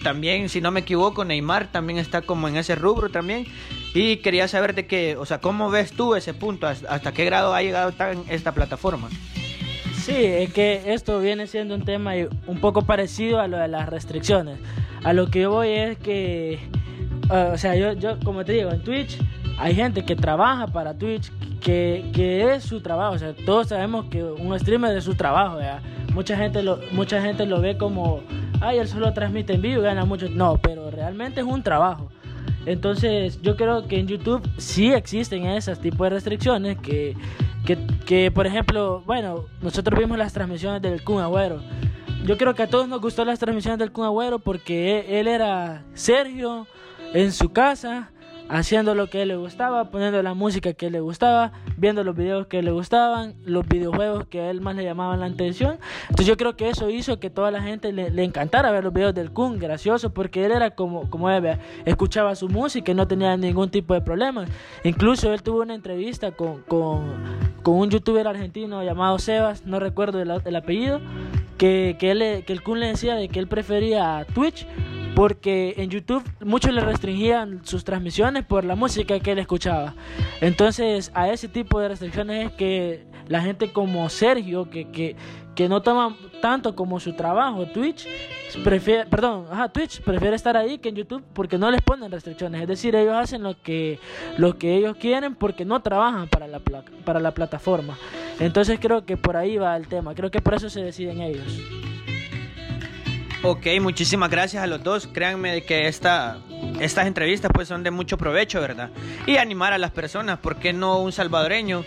también, 0.03 0.51
si 0.51 0.61
no 0.61 0.71
me 0.71 0.81
equivoco, 0.81 1.25
Neymar 1.25 1.73
también 1.73 1.99
está 1.99 2.21
como 2.21 2.49
en 2.49 2.59
ese 2.59 2.75
rubro 2.75 3.09
también. 3.09 3.47
Y 3.97 4.19
quería 4.19 4.47
saber 4.47 4.75
de 4.75 4.87
qué, 4.87 5.17
o 5.17 5.25
sea, 5.25 5.39
¿cómo 5.39 5.71
ves 5.71 5.93
tú 5.93 6.17
ese 6.17 6.35
punto? 6.35 6.67
¿Hasta 6.67 7.13
qué 7.13 7.25
grado 7.25 7.55
ha 7.55 7.63
llegado 7.63 7.95
esta 8.29 8.53
plataforma? 8.53 9.09
Sí, 9.95 10.13
es 10.15 10.53
que 10.53 10.93
esto 10.93 11.19
viene 11.19 11.47
siendo 11.47 11.75
un 11.75 11.83
tema 11.83 12.13
un 12.47 12.61
poco 12.61 12.83
parecido 12.83 13.41
a 13.41 13.49
lo 13.49 13.57
de 13.57 13.69
las 13.69 13.89
restricciones. 13.89 14.59
A 15.03 15.15
lo 15.15 15.29
que 15.29 15.41
yo 15.41 15.51
voy 15.51 15.71
es 15.71 15.97
que, 15.97 16.59
ah, 17.31 17.53
o 17.55 17.57
sea, 17.57 17.75
yo, 17.75 17.95
yo 17.95 18.21
como 18.23 18.45
te 18.45 18.53
digo, 18.53 18.71
en 18.71 18.83
Twitch 18.83 19.19
hay 19.59 19.75
gente 19.75 20.05
que 20.05 20.15
trabaja 20.15 20.67
para 20.67 20.93
Twitch, 20.93 21.33
que, 21.63 22.05
que, 22.13 22.53
es 22.55 22.65
su 22.65 22.83
trabajo. 22.83 23.15
O 23.15 23.19
sea, 23.19 23.35
todos 23.47 23.69
sabemos 23.69 24.11
que 24.11 24.23
un 24.23 24.59
streamer 24.61 24.95
es 24.95 25.05
su 25.05 25.15
trabajo. 25.15 25.59
Mucha 26.13 26.37
gente 26.37 26.63
lo, 26.63 26.81
mucha 26.93 27.23
gente 27.23 27.47
lo 27.47 27.63
ve 27.63 27.79
como, 27.79 28.21
ay, 28.61 28.77
él 28.77 28.89
solo 28.89 29.15
transmite 29.15 29.55
en 29.55 29.63
vivo 29.63 29.81
y 29.81 29.85
gana 29.85 30.05
mucho. 30.05 30.29
No, 30.29 30.59
pero 30.59 30.91
realmente 30.91 31.41
es 31.41 31.47
un 31.47 31.63
trabajo. 31.63 32.11
Entonces, 32.67 33.41
yo 33.43 33.57
creo 33.57 33.87
que 33.87 33.99
en 33.99 34.09
YouTube 34.09 34.43
sí 34.59 34.93
existen 34.93 35.47
esas 35.47 35.81
tipos 35.81 36.05
de 36.05 36.11
restricciones 36.11 36.77
que, 36.79 37.17
que, 37.65 37.79
que, 38.05 38.31
por 38.33 38.47
ejemplo, 38.47 39.03
bueno, 39.07 39.45
nosotros 39.63 39.99
vimos 39.99 40.19
las 40.19 40.33
transmisiones 40.33 40.83
del 40.83 41.03
Kun 41.03 41.23
Agüero. 41.23 41.63
Yo 42.25 42.37
creo 42.37 42.55
que 42.55 42.65
a 42.65 42.67
todos 42.69 42.89
nos 42.89 43.01
gustó 43.01 43.25
las 43.25 43.39
transmisiones 43.39 43.79
del 43.79 43.93
Kun 43.93 44.05
Agüero 44.05 44.41
porque 44.41 45.21
él 45.21 45.29
era 45.29 45.85
Sergio 45.95 46.67
en 47.15 47.33
su 47.33 47.53
casa 47.53 48.11
haciendo 48.49 48.95
lo 48.95 49.09
que 49.09 49.23
él 49.23 49.29
le 49.29 49.37
gustaba, 49.37 49.91
poniendo 49.91 50.23
la 50.23 50.35
música 50.35 50.73
que 50.73 50.91
le 50.91 51.01
gustaba, 51.01 51.53
viendo 51.77 52.05
los 52.05 52.17
videos 52.17 52.47
que 52.47 52.63
le 52.63 52.71
gustaban, 52.71 53.35
los 53.45 53.67
videojuegos 53.67 54.27
que 54.27 54.41
a 54.41 54.51
él 54.51 54.61
más 54.61 54.77
le 54.77 54.85
llamaban 54.85 55.21
la 55.21 55.27
atención. 55.27 55.79
Entonces 56.03 56.27
yo 56.27 56.37
creo 56.37 56.57
que 56.57 56.69
eso 56.69 56.91
hizo 56.91 57.19
que 57.19 57.31
toda 57.31 57.51
la 57.51 57.63
gente 57.63 57.93
le, 57.93 58.25
encantara 58.25 58.71
ver 58.71 58.85
los 58.85 58.93
videos 58.93 59.15
del 59.15 59.31
Kun, 59.31 59.59
gracioso, 59.59 60.11
porque 60.11 60.45
él 60.45 60.53
era 60.53 60.71
como, 60.73 61.11
como 61.11 61.31
él, 61.31 61.59
escuchaba 61.85 62.35
su 62.35 62.49
música 62.49 62.93
y 62.93 62.95
no 62.95 63.07
tenía 63.07 63.37
ningún 63.37 63.71
tipo 63.71 63.95
de 63.95 64.01
problema. 64.01 64.45
Incluso 64.85 65.33
él 65.33 65.43
tuvo 65.43 65.63
una 65.63 65.75
entrevista 65.75 66.33
con, 66.33 66.63
con, 66.63 67.15
con 67.63 67.75
un 67.75 67.91
youtuber 67.91 68.27
argentino 68.27 68.83
llamado 68.83 69.19
Sebas, 69.19 69.65
no 69.67 69.81
recuerdo 69.81 70.21
el, 70.21 70.31
el 70.45 70.57
apellido, 70.57 71.01
que, 71.59 71.97
que, 71.99 72.11
él, 72.11 72.45
que 72.45 72.53
el 72.53 72.63
Kun 72.63 72.81
le 72.81 72.89
decía 72.89 73.15
de 73.15 73.29
que 73.29 73.39
él 73.39 73.49
prefería 73.49 74.27
Twitch 74.35 74.67
porque 75.17 75.73
en 75.79 75.89
YouTube 75.89 76.23
muchos 76.45 76.75
le 76.75 76.83
restringían 76.83 77.63
sus 77.65 77.85
transmisiones 77.85 78.45
por 78.45 78.67
la 78.67 78.75
música 78.75 79.19
que 79.19 79.33
él 79.33 79.39
escuchaba. 79.39 79.95
Entonces 80.43 81.11
a 81.15 81.31
ese 81.31 81.49
tipo 81.49 81.81
de 81.81 81.89
restricciones 81.89 82.49
es 82.49 82.53
que 82.53 83.07
la 83.27 83.41
gente 83.41 83.73
como 83.73 84.11
Sergio, 84.11 84.69
que, 84.69 84.91
que, 84.91 85.17
que 85.55 85.71
no 85.71 85.81
toma 85.81 86.15
tanto 86.43 86.77
como 86.77 87.01
su 87.01 87.15
trabajo 87.15 87.65
Twitch, 87.65 88.07
prefiere, 88.63 89.07
perdón, 89.07 89.47
ajá, 89.51 89.71
Twitch 89.71 90.03
prefiere 90.03 90.37
estar 90.37 90.55
ahí 90.55 90.77
que 90.77 90.91
en 90.91 90.97
YouTube 90.97 91.25
porque 91.33 91.57
no 91.57 91.71
les 91.71 91.81
ponen 91.81 92.13
restricciones. 92.13 92.61
Es 92.61 92.69
decir, 92.69 92.95
ellos 92.95 93.15
hacen 93.15 93.43
lo 93.43 93.59
que, 93.63 93.99
lo 94.37 94.59
que 94.59 94.77
ellos 94.77 94.99
quieren 94.99 95.35
porque 95.35 95.65
no 95.65 95.81
trabajan 95.81 96.29
para 96.29 96.47
la, 96.47 96.61
para 97.07 97.21
la 97.21 97.31
plataforma. 97.33 97.97
Entonces 98.39 98.79
creo 98.79 99.07
que 99.07 99.17
por 99.17 99.39
ahí 99.39 99.57
va 99.57 99.79
el 99.79 99.89
tema. 99.89 100.15
Creo 100.15 100.31
que 100.31 100.43
por 100.43 100.53
eso 100.53 100.69
se 100.69 100.83
deciden 100.83 101.23
ellos. 101.23 101.59
Ok, 103.43 103.67
muchísimas 103.81 104.31
gracias 104.31 104.63
a 104.63 104.67
los 104.67 104.83
dos. 104.83 105.07
Créanme 105.07 105.63
que 105.63 105.87
esta, 105.89 106.39
estas 106.81 107.07
entrevistas 107.07 107.51
pues 107.55 107.69
son 107.69 107.83
de 107.83 107.91
mucho 107.91 108.17
provecho, 108.17 108.61
¿verdad? 108.61 108.91
Y 109.27 109.37
animar 109.37 109.73
a 109.73 109.79
las 109.79 109.91
personas, 109.91 110.39
¿por 110.39 110.57
qué 110.57 110.73
no 110.73 111.01
un 111.01 111.13
salvadoreño 111.13 111.85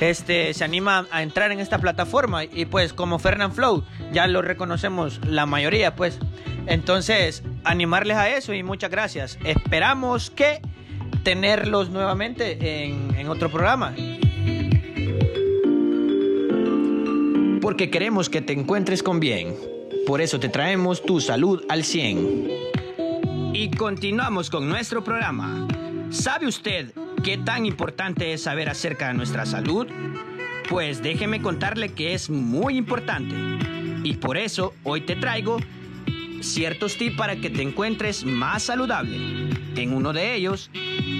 este, 0.00 0.54
se 0.54 0.64
anima 0.64 1.06
a 1.10 1.22
entrar 1.22 1.50
en 1.50 1.60
esta 1.60 1.78
plataforma? 1.78 2.44
Y 2.44 2.66
pues 2.66 2.92
como 2.92 3.18
Fernand 3.18 3.52
Flow, 3.52 3.84
ya 4.12 4.26
lo 4.26 4.42
reconocemos 4.42 5.20
la 5.26 5.44
mayoría, 5.44 5.96
pues. 5.96 6.18
Entonces, 6.66 7.42
animarles 7.64 8.16
a 8.16 8.30
eso 8.30 8.54
y 8.54 8.62
muchas 8.62 8.90
gracias. 8.90 9.38
Esperamos 9.44 10.30
que 10.30 10.62
tenerlos 11.24 11.90
nuevamente 11.90 12.84
en, 12.84 13.14
en 13.16 13.28
otro 13.28 13.50
programa. 13.50 13.92
Porque 17.60 17.90
queremos 17.90 18.30
que 18.30 18.40
te 18.40 18.52
encuentres 18.52 19.02
con 19.02 19.20
bien. 19.20 19.71
Por 20.06 20.20
eso 20.20 20.40
te 20.40 20.48
traemos 20.48 21.02
tu 21.04 21.20
salud 21.20 21.62
al 21.68 21.84
100. 21.84 22.48
Y 23.54 23.70
continuamos 23.70 24.50
con 24.50 24.68
nuestro 24.68 25.04
programa. 25.04 25.68
¿Sabe 26.10 26.48
usted 26.48 26.92
qué 27.22 27.38
tan 27.38 27.66
importante 27.66 28.32
es 28.32 28.42
saber 28.42 28.68
acerca 28.68 29.08
de 29.08 29.14
nuestra 29.14 29.46
salud? 29.46 29.86
Pues 30.68 31.02
déjeme 31.02 31.40
contarle 31.40 31.90
que 31.90 32.14
es 32.14 32.30
muy 32.30 32.76
importante. 32.76 33.34
Y 34.02 34.14
por 34.14 34.36
eso 34.36 34.74
hoy 34.82 35.02
te 35.02 35.14
traigo 35.14 35.58
ciertos 36.40 36.96
tips 36.96 37.16
para 37.16 37.36
que 37.36 37.50
te 37.50 37.62
encuentres 37.62 38.24
más 38.24 38.64
saludable. 38.64 39.50
En 39.76 39.92
uno 39.92 40.12
de 40.12 40.34
ellos 40.34 40.70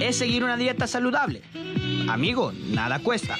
es 0.01 0.17
seguir 0.17 0.43
una 0.43 0.57
dieta 0.57 0.87
saludable. 0.87 1.41
Amigo, 2.09 2.51
nada 2.71 2.99
cuesta. 2.99 3.37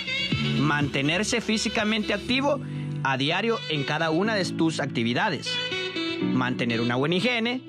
Mantenerse 0.60 1.41
físicamente 1.41 2.13
activo 2.13 2.62
a 3.03 3.17
diario 3.17 3.59
en 3.69 3.83
cada 3.83 4.09
una 4.09 4.35
de 4.35 4.45
tus 4.45 4.79
actividades. 4.79 5.51
Mantener 6.21 6.81
una 6.81 6.95
buena 6.95 7.15
higiene, 7.15 7.61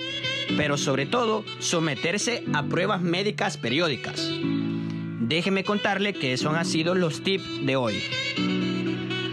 pero 0.56 0.76
sobre 0.76 1.06
todo 1.06 1.44
someterse 1.58 2.44
a 2.52 2.62
pruebas 2.62 3.02
médicas 3.02 3.56
periódicas. 3.56 4.28
Déjeme 5.20 5.64
contarle 5.64 6.12
que 6.12 6.36
son 6.36 6.54
han 6.56 6.66
sido 6.66 6.94
los 6.94 7.22
tips 7.22 7.66
de 7.66 7.76
hoy. 7.76 8.02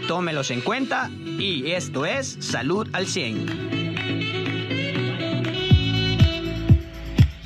Tómelos 0.08 0.50
en 0.50 0.60
cuenta 0.62 1.10
y 1.38 1.70
esto 1.70 2.06
es 2.06 2.36
Salud 2.40 2.88
al 2.92 3.06
100. 3.06 3.72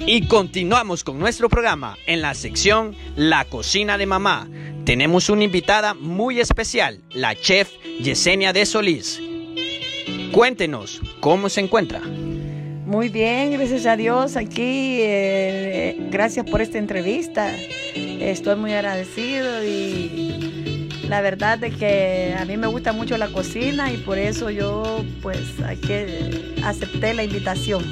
Y 0.08 0.28
continuamos 0.28 1.02
con 1.02 1.18
nuestro 1.18 1.48
programa 1.48 1.96
en 2.06 2.22
la 2.22 2.34
sección 2.34 2.94
La 3.16 3.44
cocina 3.44 3.98
de 3.98 4.06
mamá 4.06 4.48
tenemos 4.86 5.28
una 5.30 5.42
invitada 5.42 5.94
muy 5.94 6.38
especial, 6.38 7.00
la 7.12 7.34
chef 7.34 7.68
Yesenia 8.00 8.52
de 8.52 8.64
Solís. 8.64 9.20
Cuéntenos, 10.30 11.00
¿cómo 11.18 11.48
se 11.48 11.60
encuentra? 11.60 12.00
Muy 12.00 13.08
bien, 13.08 13.50
gracias 13.50 13.84
a 13.86 13.96
Dios 13.96 14.36
aquí. 14.36 14.98
Eh, 15.00 15.96
gracias 16.08 16.48
por 16.48 16.62
esta 16.62 16.78
entrevista. 16.78 17.52
Estoy 17.96 18.54
muy 18.54 18.74
agradecido 18.74 19.64
y 19.64 20.88
la 21.08 21.20
verdad 21.20 21.62
es 21.64 21.74
que 21.74 22.36
a 22.38 22.44
mí 22.44 22.56
me 22.56 22.68
gusta 22.68 22.92
mucho 22.92 23.18
la 23.18 23.26
cocina 23.26 23.92
y 23.92 23.96
por 23.96 24.18
eso 24.18 24.50
yo 24.50 25.04
pues 25.20 25.40
aquí 25.66 25.94
acepté 26.62 27.12
la 27.12 27.24
invitación. 27.24 27.84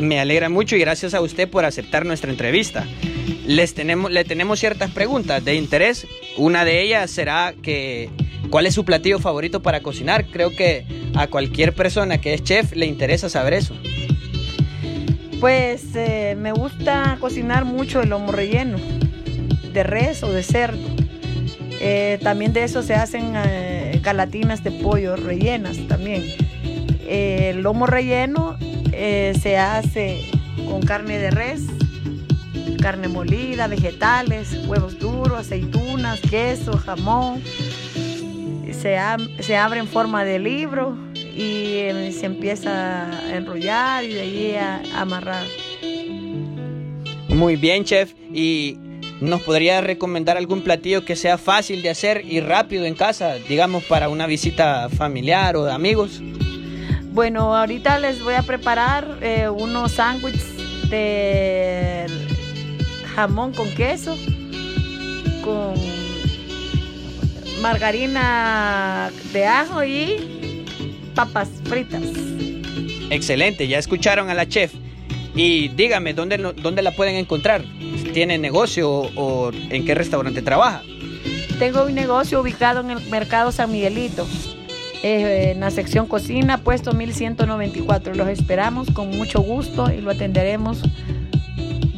Me 0.00 0.18
alegra 0.18 0.48
mucho 0.48 0.74
y 0.74 0.80
gracias 0.80 1.12
a 1.12 1.20
usted 1.20 1.50
por 1.50 1.66
aceptar 1.66 2.06
nuestra 2.06 2.30
entrevista 2.30 2.86
les 3.46 3.74
tenemos, 3.74 4.10
le 4.10 4.24
tenemos 4.24 4.58
ciertas 4.58 4.90
preguntas 4.90 5.44
de 5.44 5.54
interés. 5.54 6.06
Una 6.36 6.64
de 6.64 6.82
ellas 6.82 7.10
será 7.10 7.54
que 7.62 8.10
¿cuál 8.50 8.66
es 8.66 8.74
su 8.74 8.84
platillo 8.84 9.18
favorito 9.18 9.62
para 9.62 9.80
cocinar? 9.80 10.26
Creo 10.26 10.54
que 10.54 10.84
a 11.14 11.26
cualquier 11.26 11.74
persona 11.74 12.18
que 12.18 12.34
es 12.34 12.42
chef 12.42 12.72
le 12.74 12.86
interesa 12.86 13.28
saber 13.28 13.54
eso. 13.54 13.74
Pues 15.40 15.96
eh, 15.96 16.36
me 16.38 16.52
gusta 16.52 17.16
cocinar 17.18 17.64
mucho 17.64 18.00
el 18.00 18.10
lomo 18.10 18.30
relleno, 18.30 18.78
de 19.72 19.82
res 19.82 20.22
o 20.22 20.30
de 20.30 20.42
cerdo. 20.42 20.86
Eh, 21.80 22.20
también 22.22 22.52
de 22.52 22.62
eso 22.62 22.82
se 22.82 22.94
hacen 22.94 23.32
eh, 23.34 23.98
galatinas 24.02 24.62
de 24.62 24.70
pollo 24.70 25.16
rellenas 25.16 25.78
también. 25.88 26.22
el 27.08 27.60
lomo 27.60 27.86
relleno 27.86 28.56
se 28.92 29.56
hace 29.56 30.20
con 30.68 30.82
carne 30.82 31.18
de 31.18 31.30
res, 31.32 31.62
carne 32.82 33.06
molida, 33.06 33.68
vegetales, 33.68 34.66
huevos 34.66 34.98
duros, 34.98 35.38
aceitunas, 35.38 36.20
queso, 36.20 36.76
jamón. 36.76 37.40
Se, 38.72 38.98
se 39.40 39.56
abre 39.56 39.78
en 39.78 39.86
forma 39.86 40.24
de 40.24 40.40
libro 40.40 40.96
y 41.14 41.78
eh, 41.78 42.12
se 42.12 42.26
empieza 42.26 43.08
a 43.08 43.36
enrollar 43.36 44.04
y 44.04 44.14
de 44.14 44.20
ahí 44.20 44.54
a, 44.56 45.00
amarrar. 45.00 45.46
Muy 47.28 47.54
bien, 47.54 47.84
chef. 47.84 48.12
¿Y 48.34 48.76
nos 49.20 49.40
podría 49.42 49.80
recomendar 49.80 50.36
algún 50.36 50.62
platillo 50.62 51.04
que 51.04 51.14
sea 51.14 51.38
fácil 51.38 51.82
de 51.82 51.90
hacer 51.90 52.24
y 52.26 52.40
rápido 52.40 52.84
en 52.84 52.94
casa, 52.94 53.34
digamos 53.48 53.84
para 53.84 54.08
una 54.08 54.26
visita 54.26 54.88
familiar 54.88 55.54
o 55.54 55.64
de 55.64 55.72
amigos? 55.72 56.20
Bueno, 57.12 57.54
ahorita 57.54 58.00
les 58.00 58.22
voy 58.22 58.34
a 58.34 58.42
preparar 58.42 59.18
eh, 59.20 59.48
unos 59.48 59.92
sándwiches 59.92 60.90
de 60.90 62.31
jamón 63.14 63.52
con 63.52 63.68
queso, 63.74 64.16
con 65.44 65.74
margarina 67.60 69.10
de 69.32 69.46
ajo 69.46 69.84
y 69.84 70.64
papas 71.14 71.48
fritas. 71.64 72.02
Excelente, 73.10 73.68
ya 73.68 73.78
escucharon 73.78 74.30
a 74.30 74.34
la 74.34 74.48
chef. 74.48 74.72
Y 75.34 75.68
dígame, 75.68 76.12
¿dónde, 76.12 76.36
dónde 76.36 76.82
la 76.82 76.90
pueden 76.90 77.16
encontrar? 77.16 77.62
¿Tiene 78.12 78.36
negocio 78.36 78.90
o, 78.90 79.50
en 79.70 79.84
qué 79.86 79.94
restaurante 79.94 80.42
trabaja? 80.42 80.82
Tengo 81.58 81.84
un 81.84 81.94
negocio 81.94 82.40
ubicado 82.40 82.80
en 82.80 82.90
el 82.90 83.00
Mercado 83.08 83.52
San 83.52 83.70
Miguelito, 83.70 84.26
eh, 85.02 85.52
en 85.52 85.60
la 85.60 85.70
sección 85.70 86.06
cocina, 86.06 86.58
puesto 86.58 86.92
1194. 86.92 88.14
Los 88.14 88.28
esperamos 88.28 88.90
con 88.90 89.10
mucho 89.10 89.40
gusto 89.40 89.90
y 89.90 90.00
lo 90.00 90.10
atenderemos 90.10 90.82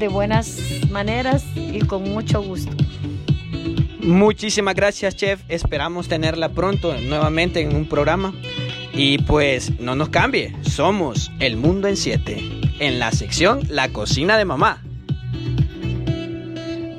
de 0.04 0.08
buenas 0.08 0.60
maneras 0.90 1.46
y 1.56 1.78
con 1.78 2.02
mucho 2.02 2.42
gusto. 2.42 2.70
Muchísimas 4.00 4.74
gracias, 4.74 5.16
chef. 5.16 5.40
Esperamos 5.48 6.08
tenerla 6.08 6.50
pronto 6.50 6.94
nuevamente 7.00 7.62
en 7.62 7.74
un 7.74 7.88
programa. 7.88 8.34
Y 8.92 9.16
pues 9.22 9.80
no 9.80 9.96
nos 9.96 10.10
cambie, 10.10 10.54
somos 10.60 11.32
El 11.40 11.56
Mundo 11.56 11.88
en 11.88 11.96
7, 11.96 12.36
en 12.80 12.98
la 12.98 13.12
sección 13.12 13.62
La 13.70 13.88
Cocina 13.88 14.36
de 14.36 14.44
Mamá. 14.44 14.82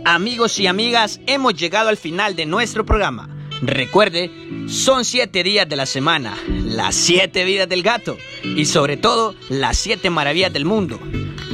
Amigos 0.04 0.60
y 0.60 0.66
amigas, 0.66 1.20
hemos 1.28 1.54
llegado 1.54 1.90
al 1.90 1.98
final 1.98 2.36
de 2.36 2.48
nuestro 2.48 2.88
programa. 2.88 3.30
Recuerde, 3.62 4.32
son 4.68 5.06
siete 5.06 5.44
días 5.44 5.70
de 5.70 5.76
la 5.76 5.86
semana, 5.86 6.36
las 6.48 6.96
siete 6.96 7.46
vidas 7.46 7.70
del 7.70 7.84
gato 7.84 8.18
y 8.44 8.66
sobre 8.66 8.98
todo 8.98 9.36
las 9.50 9.78
siete 9.78 10.10
maravillas 10.10 10.52
del 10.52 10.66
mundo. 10.66 11.00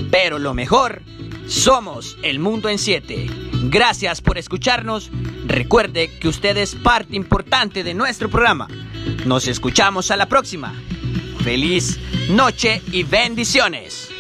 Pero 0.10 0.40
lo 0.40 0.54
mejor, 0.54 1.02
somos 1.52 2.18
el 2.24 2.40
mundo 2.40 2.70
en 2.70 2.80
siete. 2.80 3.28
Gracias 3.64 4.22
por 4.22 4.38
escucharnos. 4.38 5.12
Recuerde 5.46 6.10
que 6.18 6.30
usted 6.30 6.56
es 6.56 6.76
parte 6.76 7.18
importante 7.18 7.84
de 7.84 7.94
nuestro 7.94 8.30
programa. 8.30 8.70
Nos 9.26 9.48
escuchamos 9.48 10.12
a 10.12 10.16
la 10.16 10.28
próxima. 10.28 10.74
Feliz 11.44 12.00
noche 12.30 12.82
y 12.94 13.04
bendiciones. 13.04 14.11